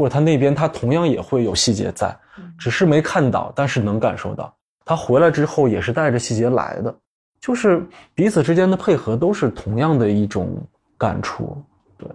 [0.00, 2.16] 或者他那边他同样也会有细节在，
[2.58, 4.50] 只是没看到，但是能感受到。
[4.82, 6.94] 他回来之后也是带着细节来的，
[7.38, 10.56] 就是彼此之间的配合都是同样的一种
[10.96, 11.54] 感触，
[11.98, 12.08] 对，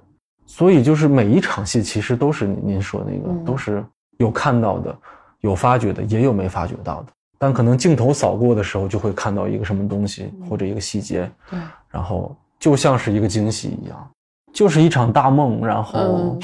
[0.48, 3.46] 所以就是每一场戏其实都是您您说那个，嗯。
[3.46, 3.86] 都是
[4.18, 4.98] 有看到的，
[5.42, 7.14] 有发觉的，也有没发觉到的。
[7.38, 11.60] 但可能镜头扫过的时候，就会看到一个什么东西或者一个细节，对，
[11.92, 14.12] 然后就像是一个惊喜一样，
[14.52, 16.40] 就是一场大梦，然后嗯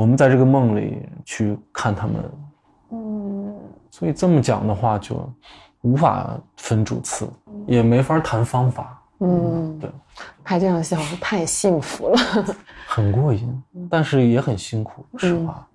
[0.00, 2.32] 我们在这个梦里去看他们，
[2.92, 3.54] 嗯。
[3.90, 5.30] 所以这么讲的话，就
[5.82, 7.28] 无法分主次，
[7.66, 9.90] 也没法谈方法，嗯，对，
[10.42, 12.16] 拍这场戏好像太幸福了。
[12.86, 15.04] 很过瘾，但是也很辛苦。
[15.18, 15.68] 实话，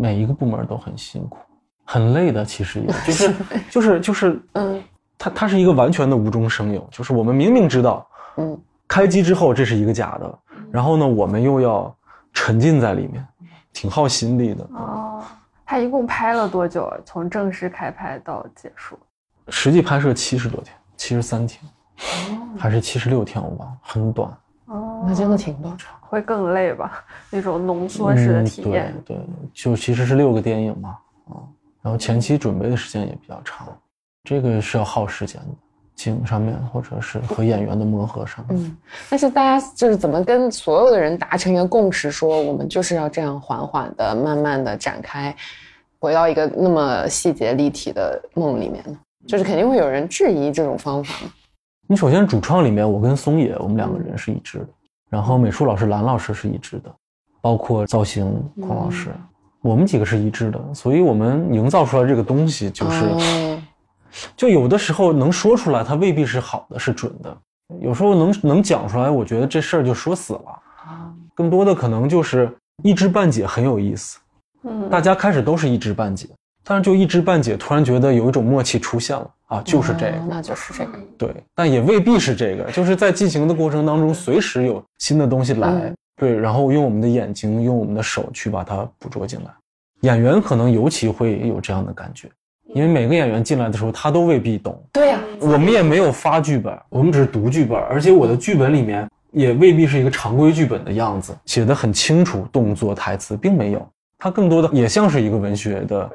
[0.00, 1.36] 每一个部门都很辛苦，
[1.84, 2.42] 很累的。
[2.42, 3.34] 其实也就是
[3.70, 4.82] 就是就是，嗯。
[5.18, 8.06] 它它是一个完全的无中生有，就是我们明明知道
[8.38, 8.58] 嗯。
[8.86, 10.38] 开机之后这是一个假的，
[10.70, 11.94] 然后呢，我们又要
[12.32, 13.26] 沉浸在里面，
[13.78, 14.68] 挺耗心力的。
[14.74, 15.22] 哦，
[15.64, 16.92] 他一共拍了多久？
[17.06, 18.98] 从正式开拍到结束？
[19.50, 21.62] 实际拍摄七十多天，七十三天，
[22.58, 24.36] 还是七十六天，我忘了，很短。
[24.64, 25.76] 哦，那真的挺多。
[26.00, 27.04] 会更累吧？
[27.30, 28.92] 那种浓缩式的嗯体验。
[29.06, 31.38] 对对，就其实是六个电影嘛，啊，
[31.80, 33.68] 然后前期准备的时间也比较长，
[34.24, 35.46] 这个是要耗时间的，
[35.98, 38.56] 景上面或者是和演员的磨合上面。
[38.56, 38.76] 嗯，
[39.10, 45.34] 但是大家就是怎么跟所有的人达成一个共识，说我们就是要这样缓缓的、慢慢的展开，
[45.98, 48.96] 回到一个那么细节立体的梦里面呢？
[49.26, 51.32] 就是肯定会有人质疑这种方法嘛。
[51.88, 54.68] 你首先主创里面，我跟松野我们两个人是一致的，
[55.10, 56.94] 然后美术老师蓝老师是一致的，
[57.40, 58.24] 包括造型
[58.60, 59.10] 孔老师，
[59.62, 63.62] 我们几个是一致的，所以我们营造出来这个东西就是哦
[64.36, 67.36] 就有的时候能说出来，它未必是好的，是准的。
[67.80, 70.62] 有时候能能讲出来，我觉得这事儿就说死了。
[70.86, 72.50] 啊，更多的可能就是
[72.82, 74.18] 一知半解，很有意思。
[74.64, 76.28] 嗯，大家开始都是一知半解，
[76.64, 80.16] 但是就一知半解，突然觉得有一种默契出现了啊，就是这个。
[80.16, 80.98] 哦那就是这个。
[81.16, 89.50] 对，但也未必是这个，就是在进行的过程当中，随时有新的东西来，嗯对，然后用我们的眼睛，用我们的手去把它捕捉进来。
[90.00, 92.28] 演员可能尤其会有这样的感觉，
[92.74, 94.80] 因为每个演员进来的时候，他都未必懂。
[94.92, 106.10] 对呀、我们也没有发剧本，我们只是读剧本，而且我的剧本里面也未必是一个常规剧本的样子，写的很清楚，动作、台词并没有，它更多的也像是一个文学的，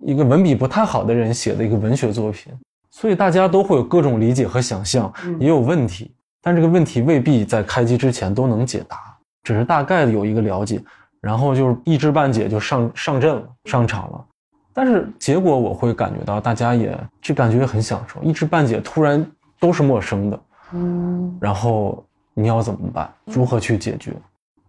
[0.00, 2.52] 一个文笔不太好的人写的一个文学作品，
[2.90, 8.96] 所以大家都会有各种理解和想象，也有问题，但这个问题未必在开机之前都能解答，
[9.42, 10.80] 只是大概的有一个了解，
[11.20, 14.24] 然后就是一知半解就上上阵了，上场了。
[14.72, 19.24] 但是结果我会感觉到大家也这感觉很享受，一知半解，突然
[19.60, 20.40] 都是陌生的，
[20.72, 22.04] 嗯，然后
[22.34, 23.12] 你要怎么办？
[23.26, 24.12] 如何去解决？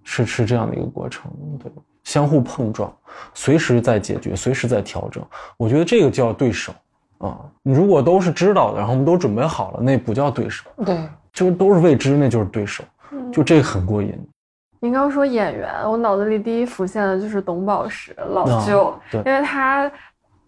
[0.03, 1.71] 是是这样的一个过程，对，
[2.03, 2.93] 相互碰撞，
[3.33, 5.23] 随时在解决，随时在调整。
[5.55, 6.73] 我觉得这个叫对手
[7.19, 7.39] 啊。
[7.61, 12.83] 你如果都是知道的，然后我们都准备好了，那不叫对手，对，就都是未知，那就是对手。
[13.31, 14.13] 就这个很过瘾。
[14.83, 19.89] 您刚说演员，我脑子里第一浮现的就是董宝石老啊舅，对因为他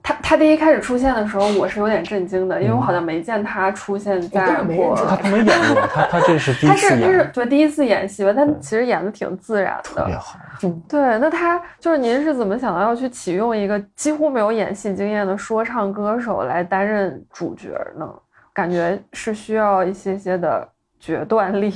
[0.04, 4.94] 他他第一开始出现的时候，我是有点震惊的，因为我好像没见他出现在过。
[4.94, 9.84] 他他没演过，他他这是第一他是他是，对第一次演戏吧，但其实演的挺自然的。
[9.84, 10.38] 特别好。
[10.86, 18.06] 对，那他就是您是怎么想到要去启用一个几乎没有演戏经验的说唱歌手来担任主角呢？
[18.52, 20.68] 感觉是需要一些些的
[21.00, 21.74] 决断力。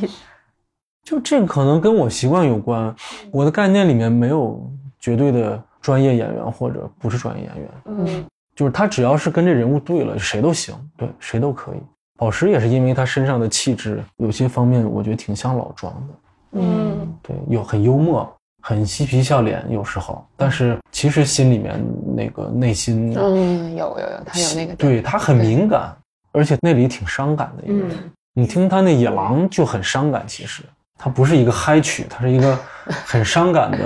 [1.09, 2.95] 就这个可能跟我习惯有关，
[3.31, 4.63] 我的概念里面没有
[4.99, 8.25] 绝对的专业演员或者不是专业演员，嗯。
[8.55, 11.77] 就是他只要是跟这人物对了，谁都行，对，谁都可以。
[12.17, 21.83] 宝石也是因为他身上的气质，有些方面我觉得挺像老庄的，嗯对，有很幽默，很嬉皮笑脸，有时候，但是其实心里面
[22.15, 25.95] 那个内心，嗯，有有有，他有那个对他很敏感，
[26.33, 27.91] 而且那里挺伤感的一个人。
[27.91, 28.11] 嗯。
[28.33, 30.63] 你听他那野狼就很伤感，其实
[31.01, 32.59] 它不是一个嗨曲，它是一个
[33.05, 33.79] 很伤感的。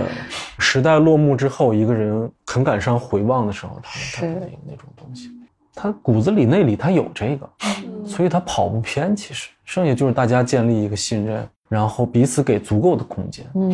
[0.57, 5.29] 时代落幕之后，一个人很感伤回望的时候，他他的是那那种东西，
[5.75, 9.15] 他骨子里内里他有这个，嗯所以他跑不偏。
[9.15, 13.45] 其实剩下就是大家建立一个信任，然后彼此给足够的空间。
[13.53, 13.71] 嗯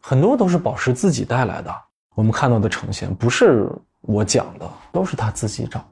[0.00, 1.72] 很多都是宝石自己带来的，
[2.16, 5.84] 我们看到的呈现不是我讲的，都是他自己找的。
[5.84, 5.91] 嗯，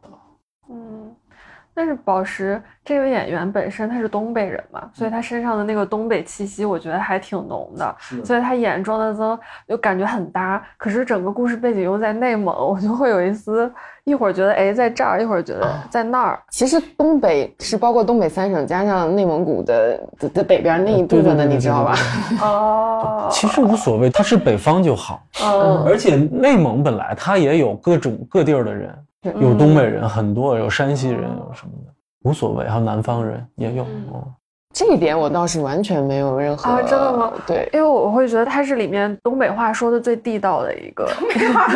[1.75, 7.97] 但是宝石这位演员本身他是东北人嘛，所以他身上的那个东北气息，我觉得还挺浓的。
[8.25, 13.73] 所以他演庄德增就感觉很搭，可是整个故事背景又在内蒙，我就会有一丝
[14.05, 16.39] 一会儿觉得哎在这儿，一会儿觉得在那儿。
[16.51, 21.95] 其实东北是包括东北三省加上内蒙古的的的北边那一部分的，对对对你知道吧？
[22.43, 25.23] 哦，其实无所谓，他是北方就好。
[25.43, 28.95] 嗯而且内蒙本来他也有各种各地儿的人，
[29.41, 32.67] 有东北人很多，有山西人，有什么的，无所谓。
[32.67, 33.83] 还有南方人也有。
[34.13, 34.25] 哦
[34.73, 41.09] 这一点我倒是完全没有任何啊真的吗对，因为我会觉得他是里面东北话说的最地道的一个，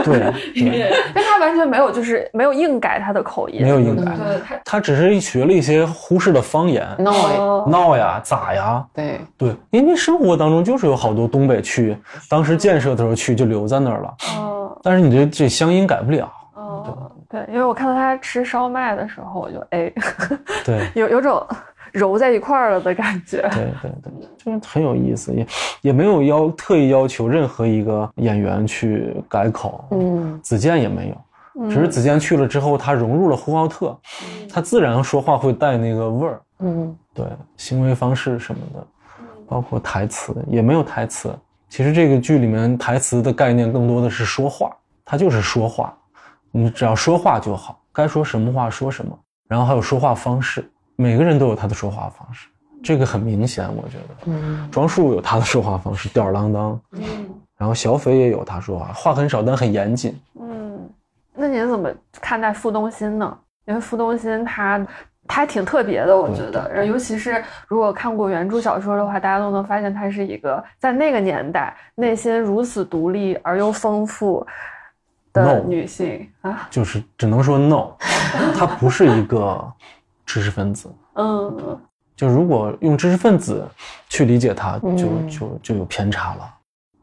[0.04, 8.86] 对因为他完全没有就是没有硬改他的口音，没有硬改，对他他只是学了一些忽视的方言，闹哎，哦闹呀、咋呀。
[8.94, 11.98] 对，对，因为生活当中就是有好多东北区，
[12.30, 16.32] 当时建设的时候去就留在那儿了，哦但是你这这乡音改不了。
[17.34, 19.92] 哦，对，因为我看到他吃烧麦的时候，我就哎，
[20.64, 20.88] 对。
[20.94, 21.44] 有有种
[21.92, 23.40] 揉在一块儿了的感觉。
[23.52, 25.46] 对对对，就是很有意思，也
[25.82, 30.40] 也没有要特意要求任何一个演员去改口，嗯。
[30.42, 31.14] 子健也没
[31.54, 33.96] 有，只是子健去了之后，他融入了呼和浩特，
[34.52, 36.96] 他自然说话会带那个味儿，嗯。
[37.14, 38.86] 对，行为方式什么的，
[39.46, 41.32] 包括台词也没有台词。
[41.68, 45.96] 其实这个剧里面台词的概念更多的是说话，他就是说话，
[46.56, 52.46] 你只要说话就好，该说什么话说什么，然后还有说话方式，每个人都有他的说话方式，
[52.80, 54.14] 这个很明显，我觉得。
[54.26, 57.02] 嗯庄树有他的说话方式，吊儿郎当，嗯
[57.58, 60.16] 然后小斐也有他说话，话很少，但很严谨。
[60.38, 60.88] 嗯，
[61.34, 61.90] 那您怎么
[62.20, 63.36] 看待傅东新呢？
[63.66, 64.78] 因为傅东新他
[65.26, 74.46] 他还挺特别的，我觉得，然后尤其是如果看过原著小说的话，大家都能发现他是一个在那个年代内心如此独立而又丰富
[75.34, 76.66] 的 No 女性啊。
[76.70, 77.92] 就是只能说 no，
[78.56, 79.62] 她不是一个
[80.24, 80.90] 知识分子。
[81.16, 81.78] 嗯
[82.16, 83.68] 就如果用知识分子
[84.08, 86.54] 去理解她，就嗯就就有偏差了。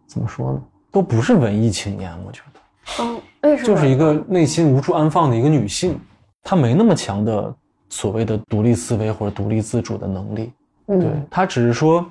[0.07, 0.61] 怎么说呢？
[0.89, 3.67] 都不是文艺青年，我觉得嗯，为什么？
[3.67, 5.99] 就是一个内心无处安放的一个女性。
[6.43, 7.53] 她没那么强的
[7.89, 10.51] 所谓的独立思维或者独立自主的能力。
[10.87, 12.05] 对她只是说，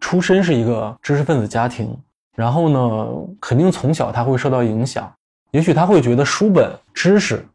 [0.00, 1.96] 出身是一个知识分子家庭，
[2.36, 3.08] 然后呢，
[3.40, 5.12] 肯定从小她会受到影响，
[5.54, 7.46] 也许他会觉得书本知识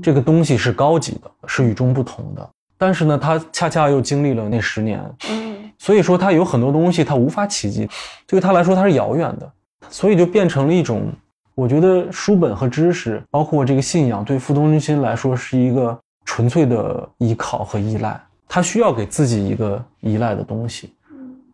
[0.00, 2.50] 这个东西是高级的，是与众不同的。
[2.76, 7.90] 但是呢，他恰恰又经历了那十年，嗯，所以说他有很多东西他无法企及，
[8.28, 9.52] 对他来说他是遥远的，
[9.90, 11.12] 所以就变成了一种，
[11.56, 20.94] 我觉得书本和知识，包括这个信仰，对傅东新来说是一个纯粹的依靠和依赖，他需要给自己一个依赖的东西，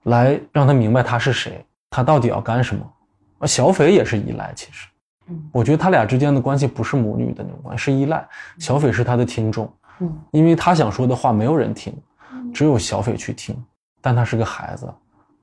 [0.03, 2.87] 来让他明白他是谁，他到底要干什么。
[3.39, 4.87] 而，小斐也是依赖，其实，
[5.53, 8.27] 我觉得他俩之间的关系不是母女的那种关系，是依赖。
[8.59, 9.71] 小斐是他的听众。
[10.01, 11.95] 嗯，因为他想说的话没有人听，
[12.53, 13.57] 只有小斐去听，
[14.01, 14.93] 但他是个孩子，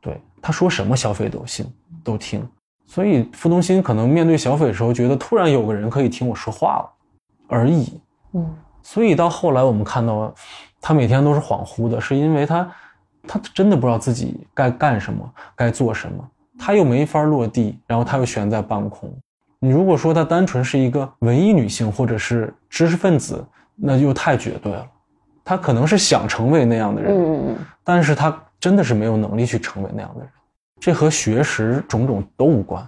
[0.02, 1.66] 对他说什么小斐都信
[2.04, 2.46] 都听，
[2.86, 6.90] 所以傅东新可能面对小斐的时候，觉得突然有个人可以听我说话了
[7.48, 8.00] 而已。
[8.34, 8.54] 嗯，
[8.84, 10.34] 所以到后来我们看到，
[10.82, 12.70] 他每天都是恍惚的，是因为他
[13.26, 16.30] 他真的不知道自己该干什么，该做什么，
[16.60, 19.10] 他又没法落地，然后他又悬在半空。
[19.62, 23.42] 你如果说她单纯是一个文艺女性或者是知识分子。
[23.84, 24.88] 那就太绝对了，
[25.44, 30.30] 她可能是想成为那样的人，但是她真的是没有能力去成为那样的人，
[30.80, 32.88] 这和学识种种都无关。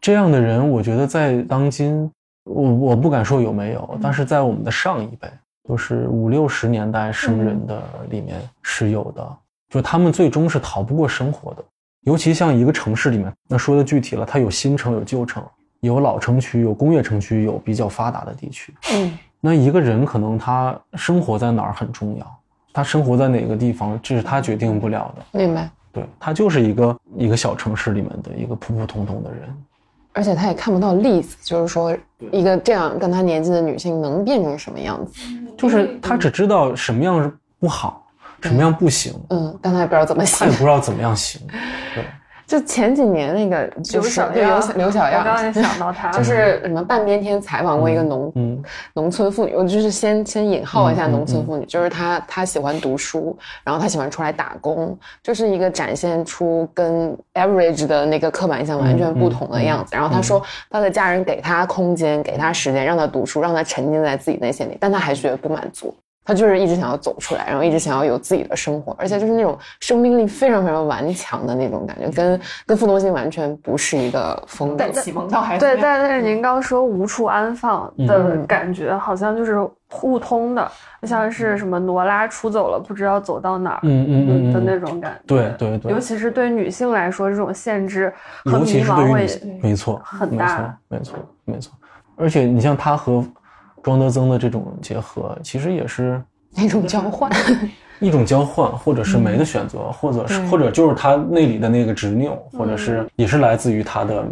[0.00, 2.08] 这样的人，我觉得在当今，
[2.44, 5.28] 我我不敢说有没有，但是在我们的上一辈，
[5.68, 9.36] 就是五六十年代生人的里面是有的，
[9.70, 11.64] 就他们最终是逃不过生活的。
[12.02, 15.44] 尤其像一个城市里面，那说的具体了，它有新城，有旧城，
[15.80, 19.18] 有老城区，有工业城区，有比较发达的地区，嗯。
[19.42, 22.38] 那一个人可能他生活在哪儿很重要，
[22.74, 25.38] 他生活在哪个地方，这是他决定不了的。
[25.38, 25.70] 明白？
[25.92, 29.40] 对他就是一个一个小城市里面的一个普普通通的人，
[30.12, 31.96] 而且他也看不到例子，就是说
[32.30, 35.22] 一个这样跟他年纪的女性能变成什么样子，
[35.56, 38.06] 就是他只知道什么样是不好，
[38.42, 41.40] 什么样不行，嗯，但他也不知道怎么行，他也不知道怎么样行，
[41.94, 42.04] 对。
[42.50, 48.32] 就前几年那个就是对刘刘小样，我刚才想到他， 就是什么半边天采访过一个农
[48.94, 59.94] 农村妇女，我就是先先引号一下农村妇女，就是她她喜欢读书，然后她喜欢出来打工，就是一个展现出跟 average 的那个刻板印象完全不同的样子。
[59.94, 65.94] 然后她说，她的家人给她空间，给她时间，让她读书，让她沉浸在自己内心里，但她还是觉得不满足。
[66.30, 74.88] 他就是一直想要走出来，然后一直想要有自己的生活，而且就是那种生命力非常非常顽强的那种感觉，跟跟傅东新完全不是一个风格。
[74.90, 79.58] 启蒙到还对，但但是您刚说无处安放的感觉，好像就是
[79.90, 80.70] 互通的，
[81.02, 85.20] 像是什么罗拉出走了，不知道走到哪儿，嗯嗯嗯的那种感觉。
[85.26, 88.14] 对对对，尤其是对女性来说，这种限制
[88.44, 89.26] 和迷茫会
[89.60, 91.72] 没错很大，没错没错。
[92.14, 93.24] 而且你像他和。
[93.82, 96.22] 庄德增的这种结合，其实也是
[96.56, 97.30] 一种交换，
[97.98, 104.24] 一种交换，或者是没的选择，或者是或者就是他内里的那个执拗，或者是也是来自于他的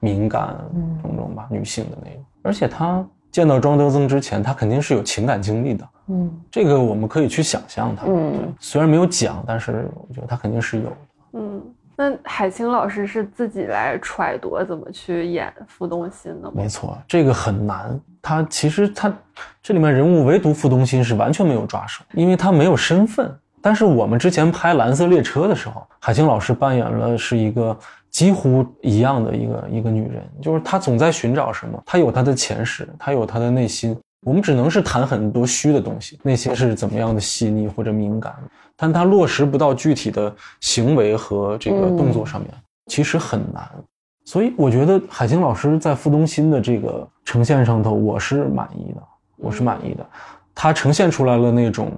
[0.00, 0.56] 敏感
[1.02, 2.24] 种种吧，女性的那种。
[2.42, 10.96] 而且他见到庄德增之前，他肯定是有情感经历的，嗯，这个我们可以去想象他，嗯，虽然没有讲，但是我觉得他肯定是有的，
[11.34, 11.62] 嗯。
[11.96, 16.52] 那海清老师是自己来揣度怎么去演傅东新的吗？
[16.54, 17.98] 没错，这个很难。
[18.20, 19.12] 他其实他
[19.62, 23.34] 这里面人物唯独傅东新是完全没有抓手，因为他没有身份。
[23.62, 27.76] 但是我们之前拍《蓝色列车》的时候，海清老师扮演了是一个
[28.10, 33.96] 几乎一样的一个一个女人，就是她总在寻找什么，她有她的前世，她有她的内心。
[34.24, 38.34] 我们只能是谈很多虚的东西，内心是怎么样的细腻或者敏感。
[38.76, 42.50] 但它落实不到具体的行为和这个动作上面，
[42.86, 43.68] 其实很难。
[44.24, 49.02] 所以我觉得海清老师在傅东新的这个呈现上头，我是满意的，
[49.36, 50.04] 我是满意的。
[50.54, 51.92] 他呈现出来了那种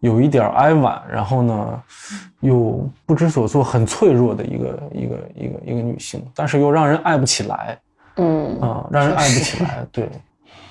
[0.00, 1.82] 有一点哀婉，然后呢
[2.40, 7.78] 又不知所措、很脆弱的一个一个一个一个女性，但是又让人爱不起来。
[8.16, 9.86] 嗯啊，让人爱不起来。
[9.90, 10.10] 对，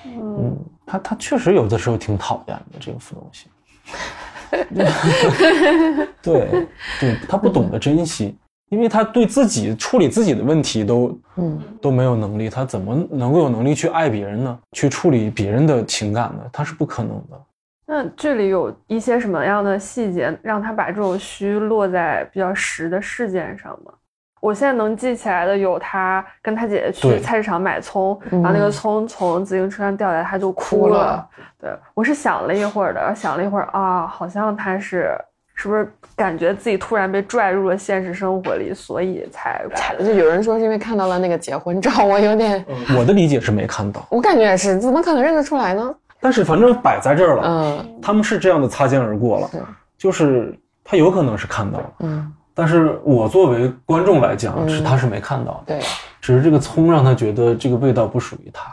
[0.05, 0.55] 嗯，
[0.85, 3.49] 他他确实有的时候挺讨厌的这个傅东新。
[6.21, 6.67] 对，
[6.99, 8.35] 对他不懂得珍惜，
[8.69, 14.59] 因为他对自己处理自己的问题都，嗯，都没有能力，他怎么能够有能力去爱别人呢？
[14.73, 16.43] 去处理别人的情感呢？
[16.51, 17.41] 他是不可能的。
[17.85, 23.91] 那这里有一些什么样的细节，让他把这种虚落在比较实的事件上吗？
[24.39, 31.27] 我现在能记起来的有他跟他姐姐去菜市场买葱，然后那个葱从自行车上掉下来，他就哭了。
[31.61, 35.13] 对我是想了一会儿的，想了一会儿啊，好像他是
[35.55, 39.61] 是不是感觉自己突然被拽入了现实生活里，所以才
[39.99, 42.65] 就有人说是因为看到了那个结婚照，我有点
[42.97, 45.93] 我的理解是没看到，我感觉也是，怎么可能认得出来呢？
[46.21, 49.61] 但是反正摆在这儿了，嗯他们是这样的擦肩而过了对，
[49.97, 54.67] 就是他有可能是看到了，嗯，但是我作为观众来讲，嗯。
[54.67, 55.79] 是他是没看到的，对，
[56.19, 58.69] 只是这个葱让他觉得这个味道不属于他，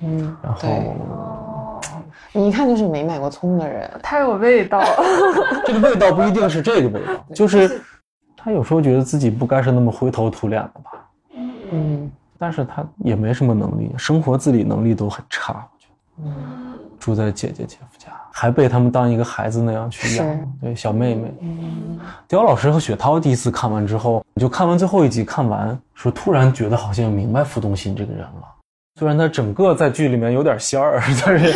[0.00, 0.96] 嗯然后对，
[2.32, 4.88] 你一看就是没买过葱的人，太有味道了。
[5.66, 7.78] 这个味道不一定是这个味道， 就是
[8.34, 10.90] 他有时候觉得自己不该是那么灰头土脸的吧，
[11.72, 12.10] 嗯。
[12.38, 16.30] 但是他也没什么能力，生活自理能力都很差，我觉得。
[16.30, 16.78] 嗯。
[16.98, 17.95] 住在姐姐姐夫家，
[18.38, 21.34] 还被他们当一个孩子那样去养，对小妹妹。
[21.40, 28.42] 嗯刁老师和雪涛第一次看完之后，我就看完最后一集，看完说突然觉得好像明白傅东新这个人了。
[28.98, 31.50] 虽然他整个在剧里面有点仙儿，但是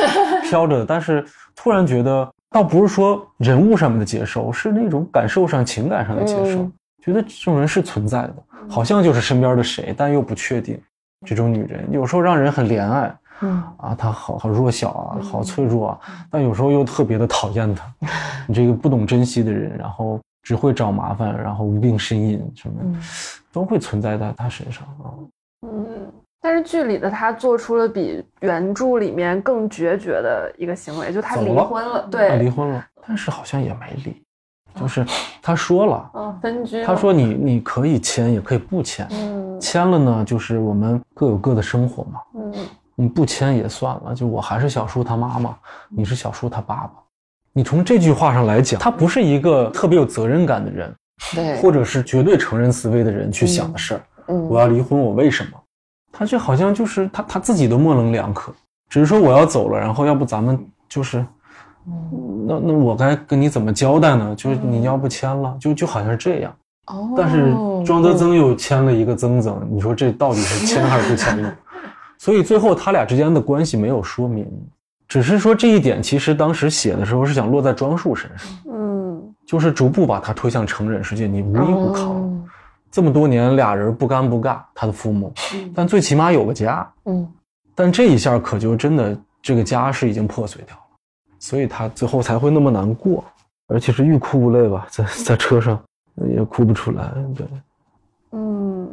[0.49, 1.23] 飘着，但是
[1.55, 6.73] 突然觉得，倒不是说人物上面的接受，是那种感受上、情感上的接受，嗯
[7.05, 8.37] 觉得这种人是存在的，
[8.71, 10.81] 好像就是身边的谁，但又不确定。
[11.27, 17.85] 这种女人有时候让人很怜爱，嗯啊，他好好弱小啊，好脆弱啊，但有时候又特别的讨厌他。
[18.47, 23.01] 你这个不懂珍惜的人，然后只会找麻烦，然后无病呻吟，什么、嗯
[23.53, 25.11] 都会存在在他身上啊。
[25.67, 25.85] 嗯，
[26.41, 32.03] 但是剧里的他做出了比原著里面更决绝的一个行为，就他离婚了。
[32.03, 34.23] 她对，离婚了，但是好像也没离，
[34.81, 35.05] 就是
[35.43, 36.85] 他说了，嗯，分居。
[36.85, 42.21] 他说你你可以签，也可以不签，嗯签了呢，就是我们各有各的生活嘛。
[42.37, 42.55] 嗯
[43.01, 45.57] 你不签也算了，就我还是小叔他妈妈，
[45.89, 46.93] 你是小叔他爸爸。
[47.55, 50.95] 你从这句话上来讲，他不是一个特别有责任感的人，
[51.35, 54.01] 对，或者是绝对承认思维的人去想的事儿。
[54.29, 55.51] 嗯我要离婚，我为什么？
[56.13, 58.53] 他这好像就是他他自己都模棱两可，
[58.91, 61.25] 只是说我要走了，然后要不咱们就是，
[62.47, 64.35] 那那我该跟你怎么交代呢？
[64.37, 66.55] 就是你要不签了，就就好像是这样。
[66.87, 67.53] 哦，但是
[67.85, 71.53] 庄德增又签了一个曾曾，你说这到底是签还是不签呢？
[72.21, 74.47] 所以最后他俩之间的关系没有说明，
[75.09, 79.35] 只是说这一点其实当时写的时候是想落在庄树身上，嗯。
[79.47, 82.11] 就是逐步把他推向成人世界，你无依无靠。
[82.11, 82.41] 哦。
[82.91, 85.33] 这么多年俩人不干不尬，他的父母，
[85.75, 86.87] 但最起码有个家。
[87.07, 87.27] 嗯。
[87.75, 90.83] 但这一下可就真的这个家是已经破碎掉了，
[91.39, 93.25] 所以他最后才会那么难过，
[93.67, 95.81] 而且是欲哭无泪吧，在在车上。
[96.29, 97.11] 也哭不出来。
[97.35, 97.47] 对，
[98.33, 98.87] 嗯，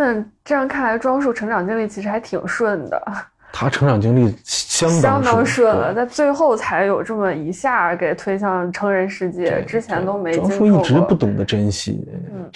[0.00, 3.12] 那这样看来，庄树成长经历其实还挺顺的，
[3.52, 12.50] 他成长经历相当相当顺了，对在最后才有这么一下给推向成人世界，之前都没庄树一直不懂得珍惜，嗯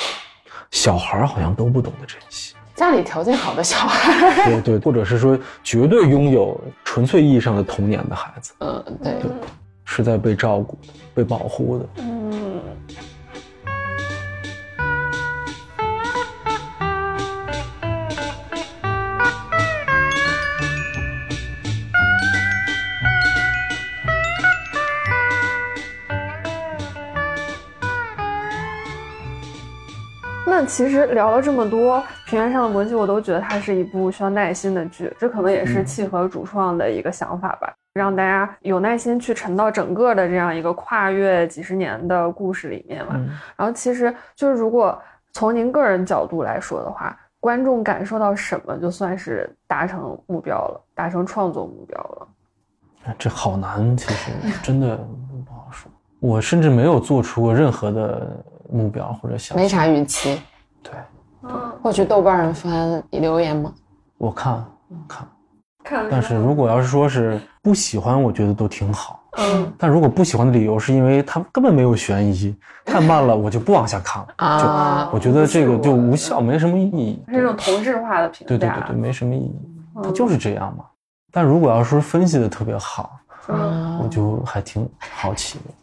[0.71, 9.13] 小孩儿好像都不懂得珍惜，家里条件好的小孩，对对，或者是说绝对拥有纯粹意义上的童年的孩子，嗯对，
[9.85, 11.87] 是在被照顾的、被保护的。
[11.99, 12.14] 嗯。
[30.67, 43.13] 其实聊了这么多，《平原上的摩西》，我都觉得它是一部需要耐心的剧，这可能也是嗯契合主创的一个想法吧，让大家有耐心去沉到整个的这样一个跨越几十年的故事里面嘛。
[43.17, 45.01] 嗯然后其实就是如果
[45.33, 52.29] 从您个人角度来说的话，观众感受到什么就算是达成目标了，达成创作目标了。
[53.19, 54.31] 这好难，其实
[54.63, 55.91] 真的不好说。
[56.21, 59.63] 我甚至没有做出过任何的目标或者想法。
[59.63, 60.41] 没啥预期。
[60.85, 60.93] 对，
[61.43, 63.73] 嗯，会去豆瓣上翻留言吗？
[64.19, 64.65] 我看
[65.09, 65.27] 看，
[65.83, 69.21] 看但是如果要是说是不喜欢，我觉得都挺好。
[69.37, 72.55] 嗯但如果不喜欢的理由是因为它根本没有悬疑，
[72.87, 74.29] 太慢了，我就不往下看了。
[74.37, 77.21] 啊，我觉得这个就无效，没什么意义。
[77.27, 78.49] 是这种同质化的评价。
[78.49, 79.59] 对对对对，没什么意义，
[79.97, 80.85] 它嗯就是这样嘛。
[81.33, 83.19] 但如果要是分析的特别好，
[83.49, 85.75] 嗯我就还挺好奇的。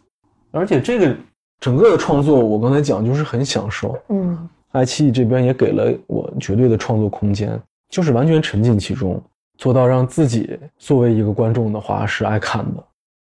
[0.58, 1.14] 而且这个
[1.60, 3.98] 整个的创作，我刚才讲就是很享受。
[4.08, 9.22] 嗯爱奇艺这边也给了我绝对的创作空间，就是完全沉浸其中，
[9.58, 12.82] 做到让自己作为一个观众的话是爱看的，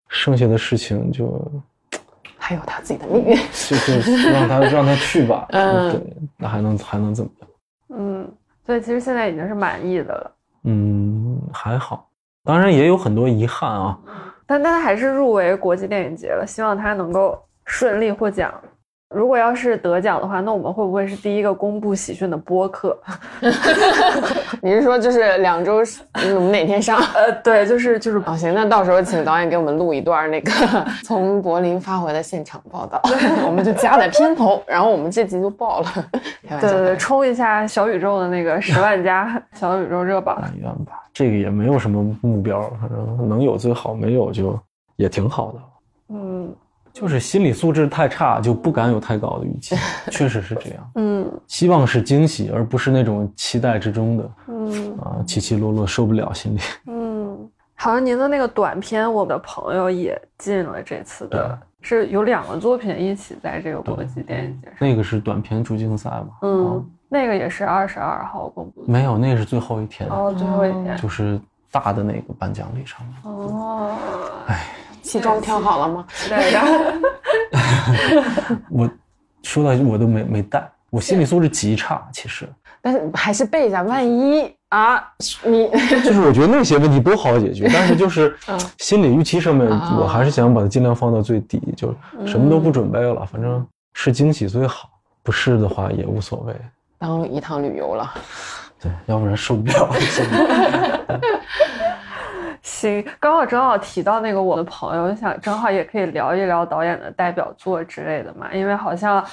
[0.09, 1.41] 剩下的事情就
[2.37, 3.35] 还有他自己的命运。
[3.85, 5.47] 就就让他让他去吧。
[5.49, 7.49] 嗯对，那还能还能怎么样？
[7.97, 8.31] 嗯，
[8.65, 10.31] 所以其实现在已经是满意的了。
[10.63, 12.09] 嗯，还好，
[12.43, 13.97] 当然也有很多遗憾啊。
[14.45, 18.53] 但但他还是入围国际电影节了，希望他能够顺利获奖。
[19.09, 22.97] 如果要是得奖的话，那我们会不会是第一个公布喜讯的播客？
[24.61, 25.77] 你是说就是两周，
[26.35, 26.97] 我们哪天上？
[27.15, 30.51] 呃，对，就是就是哦，行，那到时候请导演给我们录一段那个
[31.05, 33.01] 从柏林发回的现场报道，
[33.47, 35.87] 我们就加在片头，然后我们这集就爆了。
[36.59, 40.37] 对对对，冲一下小宇宙的那个十万加小宇宙热榜。
[40.41, 44.59] 但愿吧，这个也没有什么目标，反正能有最好，没有就
[44.97, 45.59] 也挺好的。
[46.09, 46.53] 嗯
[46.99, 49.75] 就是心理素质太差，就不敢有太高的预期，
[50.09, 50.91] 确实是这样。
[50.95, 56.59] 嗯希望是惊喜，而不是那种期待之中的嗯啊，起起落落受不了心里。
[56.87, 57.37] 嗯，
[57.75, 64.75] 好像您的那个短片，我的朋友也进了这次的，是有两个作品一起在这个国际电影节上。
[64.79, 66.27] 那个是短片主竞赛嘛？
[66.39, 68.91] 啊嗯，那个也是二十二号公布的。
[68.91, 70.97] 没有，那个是最后一天，哦，最后一天。
[70.97, 71.39] 就是
[71.71, 73.15] 大的那个颁奖礼上面。
[73.23, 73.95] 哦，
[75.01, 76.05] 西装挑好了吗？
[76.29, 76.73] 对，然后
[78.69, 78.89] 我
[79.43, 82.47] 说到我都没没带，我心理素质极差， 其实
[82.81, 85.01] 但是还是背一下，万一啊，
[85.43, 85.69] 你
[86.03, 91.93] 就是我觉得那些问题都好解决，但是就是嗯心理预期上面，啊我还是想把它尽量放到最低，就
[92.25, 94.89] 什么都不准备了，反正是惊喜最好，
[95.23, 96.53] 不是的话也无所谓。
[96.99, 98.13] 当一趟旅游了。
[98.79, 99.89] 对，要不然受不了。
[102.77, 109.25] 行，刚好正好提到那个我的朋友，想正好也可以聊一聊导演的代表作之类的嘛，因为好像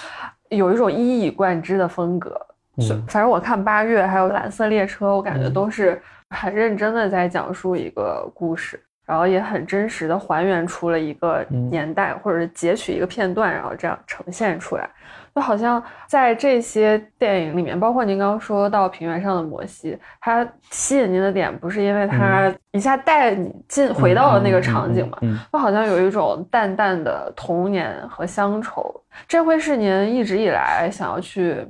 [0.49, 2.40] 有一种一以贯之的风格。
[2.78, 14.88] 嗯反正我看八月还有蓝色列车，我感觉都是很认真的在讲述一个故事，然后也很真实的还原出了一个嗯年代，或者是截取一个片段，然后这样呈现出来。
[15.35, 25.18] 就好像在这些电影里面，包括您刚刚说到《平原上的摩西》，它吸引您的点不是因为它一下带你进回到了那个场景嘛？
[25.22, 28.95] 嗯，就好像有一种淡淡的童年和乡愁，
[29.26, 31.66] 这会是您一直以来想要去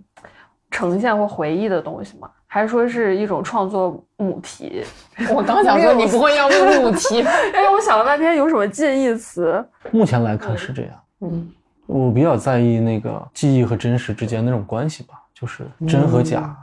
[0.70, 2.28] 呈现或回忆的东西吗？
[2.46, 4.84] 还是说是一种创作母题？
[5.34, 7.24] 我刚想说你不会要母题，因
[7.60, 9.64] 为我想了半天有什么近义词？
[9.90, 10.90] 目前来看是这样。
[11.22, 11.50] 嗯
[11.86, 16.56] 我比较在意那个记忆和真实之间那种关系吧，就是真和假。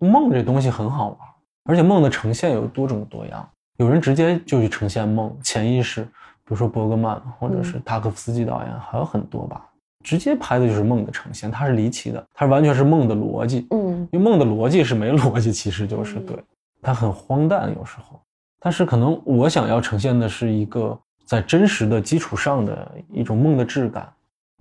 [0.00, 1.18] 梦这东西很好玩，
[1.64, 3.48] 而且梦的呈现有多种多样。
[3.78, 6.10] 有人直接就去呈现梦，潜意识，比
[6.46, 9.64] 如说伯格曼或者是塔可夫斯基导演，还有很多吧，
[10.04, 13.66] 直接拍的就是梦的呈现，它是离奇的，它完全是梦的逻辑。
[13.70, 16.36] 嗯因为梦的逻辑是没逻辑，其实就是对，
[16.82, 18.20] 它很荒诞有时候，
[18.60, 24.12] 但是可能我想要呈现的是一个在真实的基础上的一种梦的质感，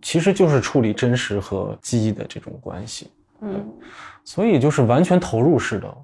[0.03, 3.09] 其实就是处理真实和记忆的这种关系，
[3.41, 3.65] 嗯
[4.23, 5.97] 所以就是完全投入式的。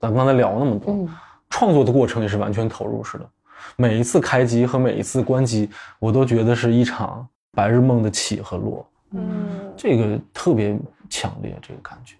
[0.00, 1.08] 咱刚才聊那么多，嗯
[1.50, 3.28] 创作的过程也是完全投入式的，
[3.76, 8.86] 每一次开机和每一次关机，我都觉得是一场白日梦的起和落。
[9.12, 10.78] 嗯这个特别
[11.08, 12.14] 强烈，这个感觉，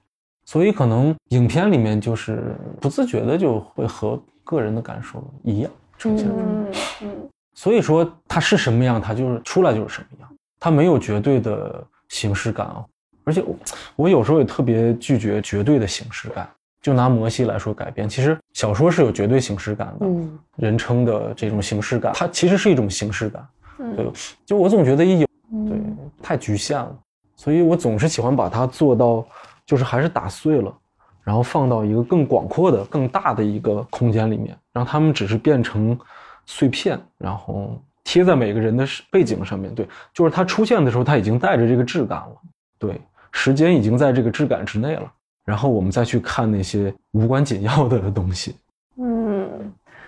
[0.44, 6.42] 所以可能影片里面就是不自觉的就会和个人的感受一样呈现出来。
[6.42, 6.72] 嗯
[7.02, 10.29] 嗯所以说它是什么样，它就是出来就是什么样，
[10.60, 12.84] 它没有绝对的形式感啊。
[13.24, 13.56] 而且我
[13.96, 16.48] 我有时候也特别拒绝绝对的形式感。
[16.82, 23.46] 就拿摩西来说改编，其实小说是有绝对形式感的，嗯人称的这种形式感，它其实是一种形式感。
[23.80, 24.10] 嗯对，
[24.46, 25.26] 就我总觉得一有
[25.68, 26.98] 对嗯太局限了，
[27.36, 29.22] 所以我总是喜欢把它做到，
[29.66, 30.74] 就是还是打碎了，
[31.22, 35.98] 然后放到一个更广阔的、更大的一个空间里面，让他们只是变成
[36.46, 37.78] 碎片，然后
[38.10, 39.72] 贴在每个人的背景上面。
[39.72, 42.36] 对，就是它出现的时候，它已经带着这个质感了，
[42.76, 43.00] 对，
[43.30, 45.12] 时间已经在这个质感之内了，
[45.44, 48.56] 然后我们再去看那些无关紧要的东西。
[48.96, 49.48] 嗯，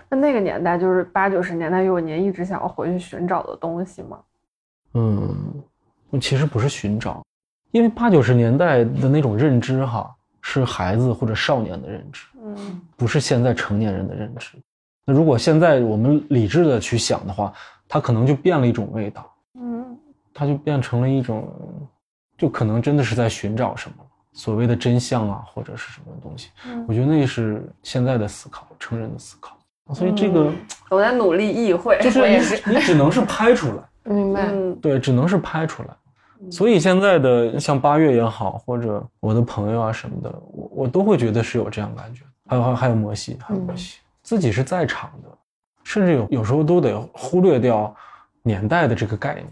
[0.09, 4.19] 那那个年代就是八九十年代，有您一直想要回去寻找的东西吗？
[4.95, 5.33] 嗯，
[6.19, 7.23] 其实不是寻找，
[7.71, 14.57] 因为八九十年代的那种认知哈，是孩子或者少年的认知，嗯不是现在成年人的认知。
[15.05, 17.51] 那如果现在我们理智的去想的话，
[17.93, 19.95] 它可能就变了一种味道，嗯
[20.33, 21.47] 它就变成了一种，
[22.35, 23.97] 就可能真的是在寻找什么，
[24.31, 26.49] 所谓的真相啊，或者是什么东西。
[26.67, 29.55] 嗯我觉得那是现在的思考，成人的思考。
[29.93, 30.51] 所以这个
[30.89, 32.27] 我在努力意会，就是
[32.65, 33.83] 你只能是拍出来。
[34.11, 34.47] 明白。
[34.51, 35.89] 嗯对，只能是拍出来。
[36.49, 42.23] 所以现在的像八月也好，或者我的朋友啊什么的，我我都会觉得是有这样感觉。
[42.47, 45.29] 还有还有还有摩西，还有摩西，自己是在场的，
[45.83, 47.93] 甚至有有时候都得忽略掉
[48.41, 49.47] 年代的这个概念。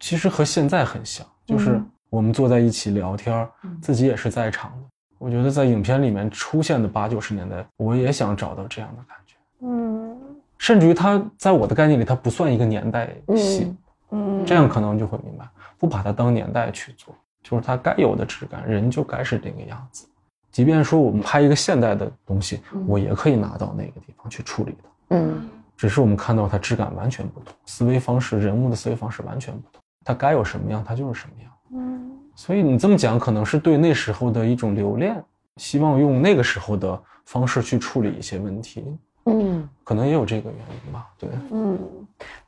[0.00, 3.48] 其实和现在很像，就是我们坐在一起聊天儿，
[3.80, 4.78] 自己也是在场的。
[5.18, 9.34] 我觉得在影片里面出现的八九十年代，我也想找到这样的感觉。
[9.60, 10.18] 嗯
[10.58, 13.64] 甚至于它在我的概念里，它不算一个年代戏。
[13.64, 13.78] 嗯
[14.14, 15.48] 嗯，这样可能就会明白，
[15.78, 20.06] 不把它当年代去做，就是它该有的质感，人就该是这个样子。
[20.50, 24.78] 即便说我们拍一个现代的东西，我也可以拿到那个地方去处理的。
[25.10, 31.52] 嗯只是我们看到它质感完全不同，思维方式、人物的思维方式完全不同，它该有什么样，它就是什么样。
[31.74, 35.22] 嗯所以你这么讲，可能是对那时候的一种留恋，
[35.56, 38.96] 希望用那个时候的方式去处理一些问题，
[39.26, 41.08] 嗯可能也有这个原因吧。
[41.18, 41.78] 对，嗯，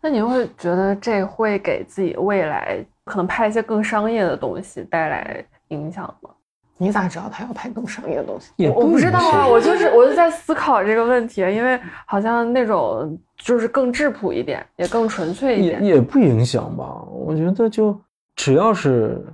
[0.01, 6.31] 那你会觉得这会给自己未来可能拍一些更商业的东西带来影响吗？
[6.77, 8.51] 你咋知道他要拍更商业的东西？
[8.57, 15.83] 也我不知道啊，我就是我就在思考这个问题，因为好像那种就是更质朴一点，也更纯粹一点。
[15.85, 16.85] 也不影响吧。
[17.11, 17.99] 我觉得就
[18.35, 19.25] 只要是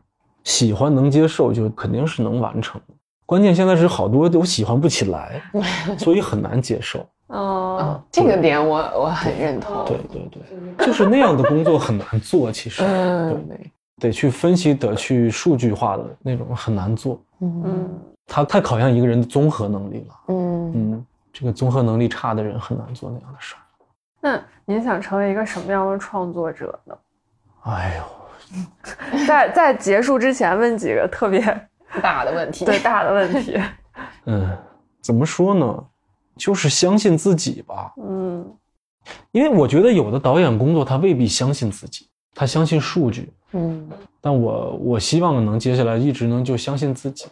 [0.44, 2.80] 喜欢能接受，就肯定是能完成。
[3.24, 5.40] 关键现在是好多都喜欢不起来，
[5.98, 6.98] 所以很难接受。
[7.28, 9.84] 嗯 嗯，这个点我我很认同。
[9.86, 13.70] 对对对，就是那样的工作很难做，其实嗯对，
[14.08, 17.18] 得去分析，得去数据化的那种很难做。
[17.40, 20.14] 嗯嗯它太考验一个人的综合能力了。
[20.28, 23.60] 嗯嗯，这个综合能力差的人很难做那样的事儿。
[24.20, 26.94] 那您想成为一个什么样的创作者呢？
[27.62, 31.40] 哎呦，在在结束之前问几个特别
[32.02, 32.64] 大的问题。
[32.64, 33.60] 对大的问题。
[34.26, 34.56] 嗯，
[35.00, 35.84] 怎么说呢？
[36.36, 37.92] 就是相信自己吧。
[38.02, 38.46] 嗯
[39.32, 43.32] 因为我觉得有的导演工作他未必相信自己，他相信数据。
[43.52, 43.88] 嗯。
[44.20, 47.26] 但我我希望能接下来一直能就相信自己，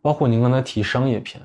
[0.00, 1.42] 包括您刚才提商业片，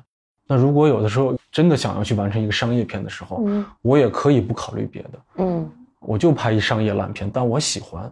[0.47, 5.69] 那如果有的时候真的想要去完成一个商业片的时候，嗯我也可以不考虑别的，嗯。
[6.05, 8.11] 我就拍一商业烂片，但我喜欢，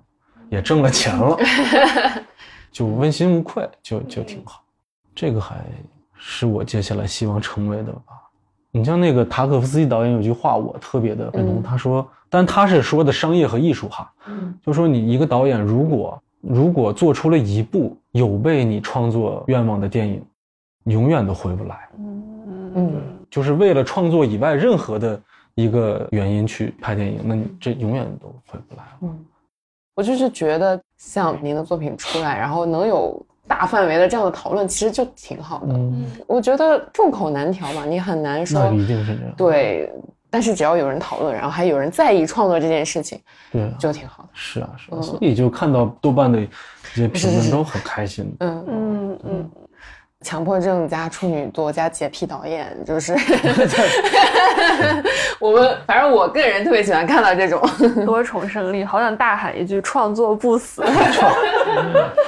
[0.49, 1.37] 也挣了钱了，
[2.71, 4.63] 就问心无愧，就就挺好。
[5.13, 5.57] 这个还
[6.15, 8.01] 是我接下来希望成为的吧。
[8.71, 11.63] 你像那个塔可夫斯基导演有句话，我特别的认同，嗯。
[11.63, 20.23] 他说，但他是说的商业和艺术哈，嗯就说你一个导演如果如果做出了一部有悖你创作愿望的电影，
[20.83, 21.77] 你永远都回不来。
[21.99, 25.21] 嗯嗯就是为了创作以外任何的
[25.55, 28.97] 一个原因去拍电影，那你这永远都回不来了。
[29.01, 29.25] 嗯，
[29.95, 35.73] 我就是觉得像您的作品出来，然后能有大范围的这样的讨论，其实就挺好的。
[35.73, 39.33] 嗯，我觉得众口难调嘛，你很难说那一定是这样。
[39.35, 39.91] 对，
[40.31, 43.19] 但是只要有人讨论，然后还有人在意创作这件事情，
[43.51, 44.29] 对啊，就挺好的。
[44.33, 45.03] 是啊是啊，嗯。
[45.03, 46.39] 所以就看到豆瓣的
[46.95, 48.33] 这些评论都很开心。
[48.39, 49.51] 嗯，嗯嗯，
[50.21, 53.15] 强迫症加处女座加洁癖导演，就是。
[55.39, 57.59] 我们反正我个人特别喜欢看到这种，
[58.05, 60.83] 多重胜利，好想大喊一句“创作不死。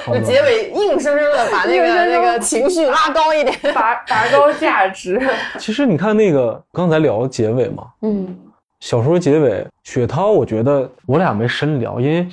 [0.06, 3.56] 就结尾硬生生的把那个那个情绪拉高一点”，。
[3.72, 5.20] 拔拔高价值。
[5.58, 8.36] 其实你看那个刚才聊结尾嘛，嗯。
[8.80, 12.26] 小说结尾，雪涛，我觉得我俩没深聊，因为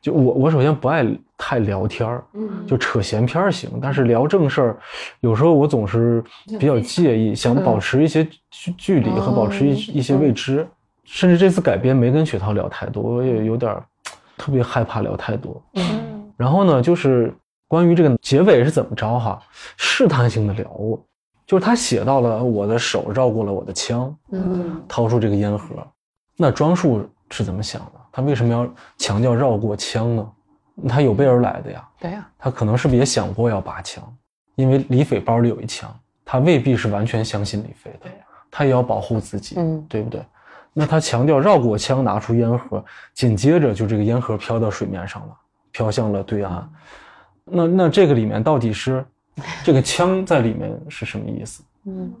[0.00, 1.04] 就我我首先不爱
[1.38, 4.76] 太聊天儿，嗯就扯闲篇儿行，但是聊正事儿，
[5.20, 6.22] 有时候我总是
[6.58, 10.66] 比较介意，想保持一些距距离和保持一一些未知。
[11.04, 13.82] 甚至这次改编没跟雪涛聊太多，我也有点儿
[14.36, 15.62] 特别害怕聊太多。
[15.76, 17.34] 嗯然后呢，就是
[17.66, 19.40] 关于这个结尾是怎么着哈，
[19.78, 21.02] 试探性的聊过，
[21.46, 25.74] 就是他写到了我的手绕过了我的枪，嗯掏出这个烟盒，
[26.36, 28.00] 那庄树是怎么想的？
[28.12, 28.68] 他为什么要
[28.98, 30.28] 强调绕过枪呢？
[30.86, 34.04] 他有备而来的呀，对呀，他可能是不是也想过要拔枪？
[34.54, 35.92] 因为李斐包里有一枪，
[36.24, 38.10] 他未必是完全相信李斐的，
[38.50, 40.22] 他也要保护自己，嗯对不对？
[40.72, 45.36] 那他强调绕过枪，拿出烟盒，紧接着就这个烟盒飘到水面上了，
[45.72, 46.70] 飘向了对岸。
[47.44, 49.04] 那那这个里面到底是
[49.64, 51.62] 这个枪在里面是什么意思？
[51.86, 52.12] 嗯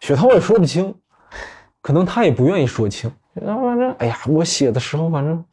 [0.00, 0.94] 雪涛也说不清，
[1.80, 3.10] 可能他也不愿意说清。
[3.44, 5.44] 然后反正，哎呀，我写的时候反正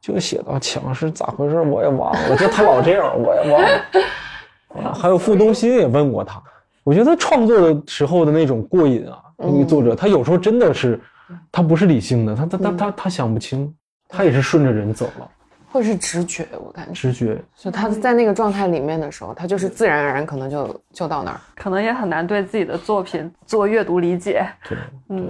[0.00, 2.36] 就写到墙是咋回事，我也忘了。
[2.36, 3.68] 就他老这样，我也忘了。
[4.74, 6.42] 啊还有傅东新也问过他，
[6.82, 10.98] 我觉得创作的时候的那种过瘾啊，那个作者他有时候真的是，
[11.50, 13.70] 他不是理性的，他他他他他想不清，
[14.08, 15.30] 他也是顺着人走了，
[15.70, 17.38] 或者是直觉，我感觉，直觉。
[17.54, 21.40] 就他在那个状态里面的时候，他就是自然而然可能就就到那儿。
[21.54, 24.46] 可能也很难对自己的作品做阅读理解。
[24.66, 24.78] 对，
[25.10, 25.28] 嗯，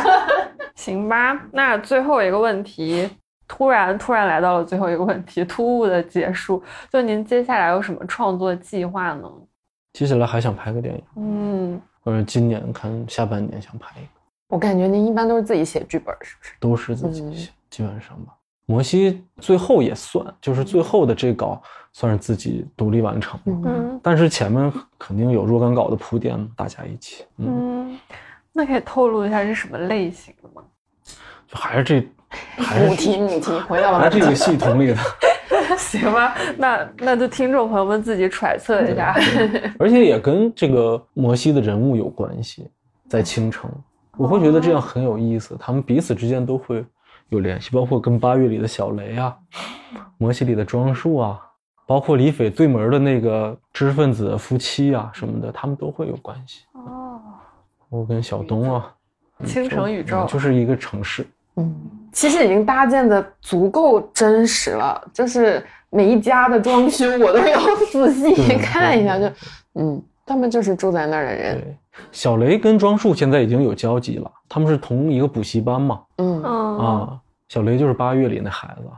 [0.74, 1.40] 行吧。
[1.52, 3.08] 那最后一个问题，
[3.46, 6.62] 突然突然来到了最后一个问题，突兀的结束。
[6.90, 9.30] 就您接下来有什么创作计划呢？
[9.92, 14.10] 接下来还想拍个电影，嗯，或者今年看下半年想拍一个。
[14.48, 16.54] 我感觉您一般都是自己写剧本，是不是？
[16.58, 18.34] 都是自己嗯写，基本上吧。
[18.66, 21.62] 摩西最后也算，就是最后的这稿
[21.92, 27.98] 算是自己独立完成，嗯但是前面肯定有若干稿的铺垫，大家一起，嗯，嗯，
[28.54, 30.62] 那可以透露一下是什么类型的吗？
[31.48, 32.08] 就还是这，
[32.62, 34.96] 还是母题母题，回到了还是这个系统里的，
[35.76, 39.14] 行吧，那那就听众朋友们自己揣测一下。
[39.78, 42.70] 而且也跟这个摩西的人物有关系，
[43.08, 43.70] 在青城，
[44.16, 46.84] 我会觉得这样很有意思，他们彼此之间都会
[47.30, 49.36] 有联系，包括跟八月里的小雷啊，
[50.16, 51.40] 摩西里的庄树啊，
[51.86, 56.62] 包括李斐对门的那个知识分子夫妻啊什么的，他们都会有关系。
[56.72, 57.03] 哦，
[57.94, 58.92] 我跟小东啊，
[59.46, 61.24] 青城宇宙就是一个城市。
[61.56, 61.72] 嗯，
[62.12, 67.60] 其实已经搭建的足够真实了，就是每一家的装修我都要
[67.92, 69.30] 仔细看一下，就
[69.74, 71.60] 嗯，他们就是住在那儿的人。
[71.60, 71.76] 对，
[72.10, 76.00] 小雷跟庄树现在已经有交集了，他们是同一个补习班嘛。
[76.18, 78.88] 嗯嗯啊，小雷就是八月里那孩子，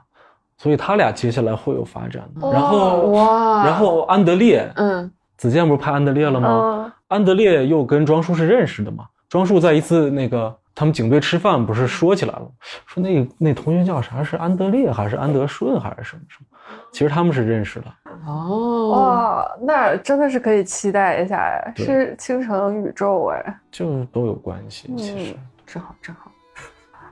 [0.57, 2.47] 所以他俩接下来会有发展的。
[2.47, 6.49] 哦然后，哇，然后安德烈，嗯子健不是拍安德烈了吗？
[6.51, 9.05] 嗯安德烈又跟庄树是认识的嘛？
[9.29, 12.51] 庄树在一次那个他们警队吃饭，不是说起来了，
[12.85, 14.25] 说那那同学叫啥？
[14.25, 16.47] 是安德烈还是安德顺还是什么什么？
[16.91, 17.87] 其实他们是认识的。
[18.27, 23.61] 哦哇，那真的是可以期待一下哎，是倾城宇宙哎。
[23.71, 25.33] 就是都有关系，其实。
[25.33, 25.35] 嗯
[25.65, 26.31] 真好正好。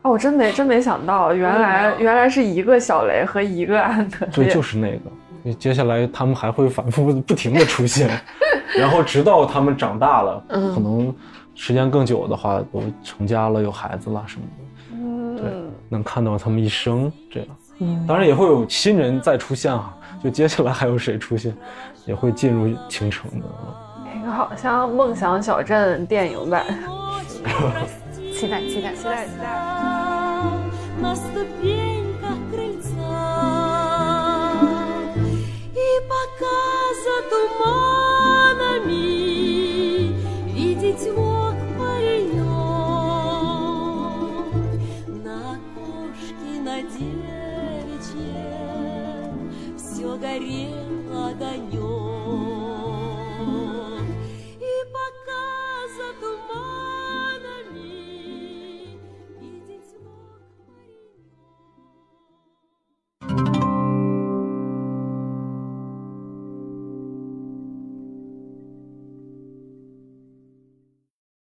[0.03, 4.31] 哦，我真没真没想到，原来原来是一个小雷和一个安德烈。
[4.33, 5.11] 对，就是那个。
[5.53, 8.09] 接下来他们还会反复 不停的出现，
[8.79, 11.15] 然后直到他们长大了，可能
[11.55, 14.47] 时间更久的话都成家了有孩子了什么
[15.37, 15.51] 的，对，
[15.89, 17.49] 能看到他们一生这样。
[18.07, 19.93] 当然也会有新人再出现啊，
[20.23, 21.55] 就接下来还有谁出现，
[22.07, 23.75] 也会进入青城的啊。
[24.05, 26.65] 那个好像《梦想小镇》电影版，
[28.33, 29.55] 期待期待期待期待。
[36.09, 36.61] Пока
[37.05, 39.05] за туманами
[40.53, 42.45] Видеть мог паренек.
[45.25, 48.15] На окошке на девичьем
[49.77, 51.84] Все горел огонек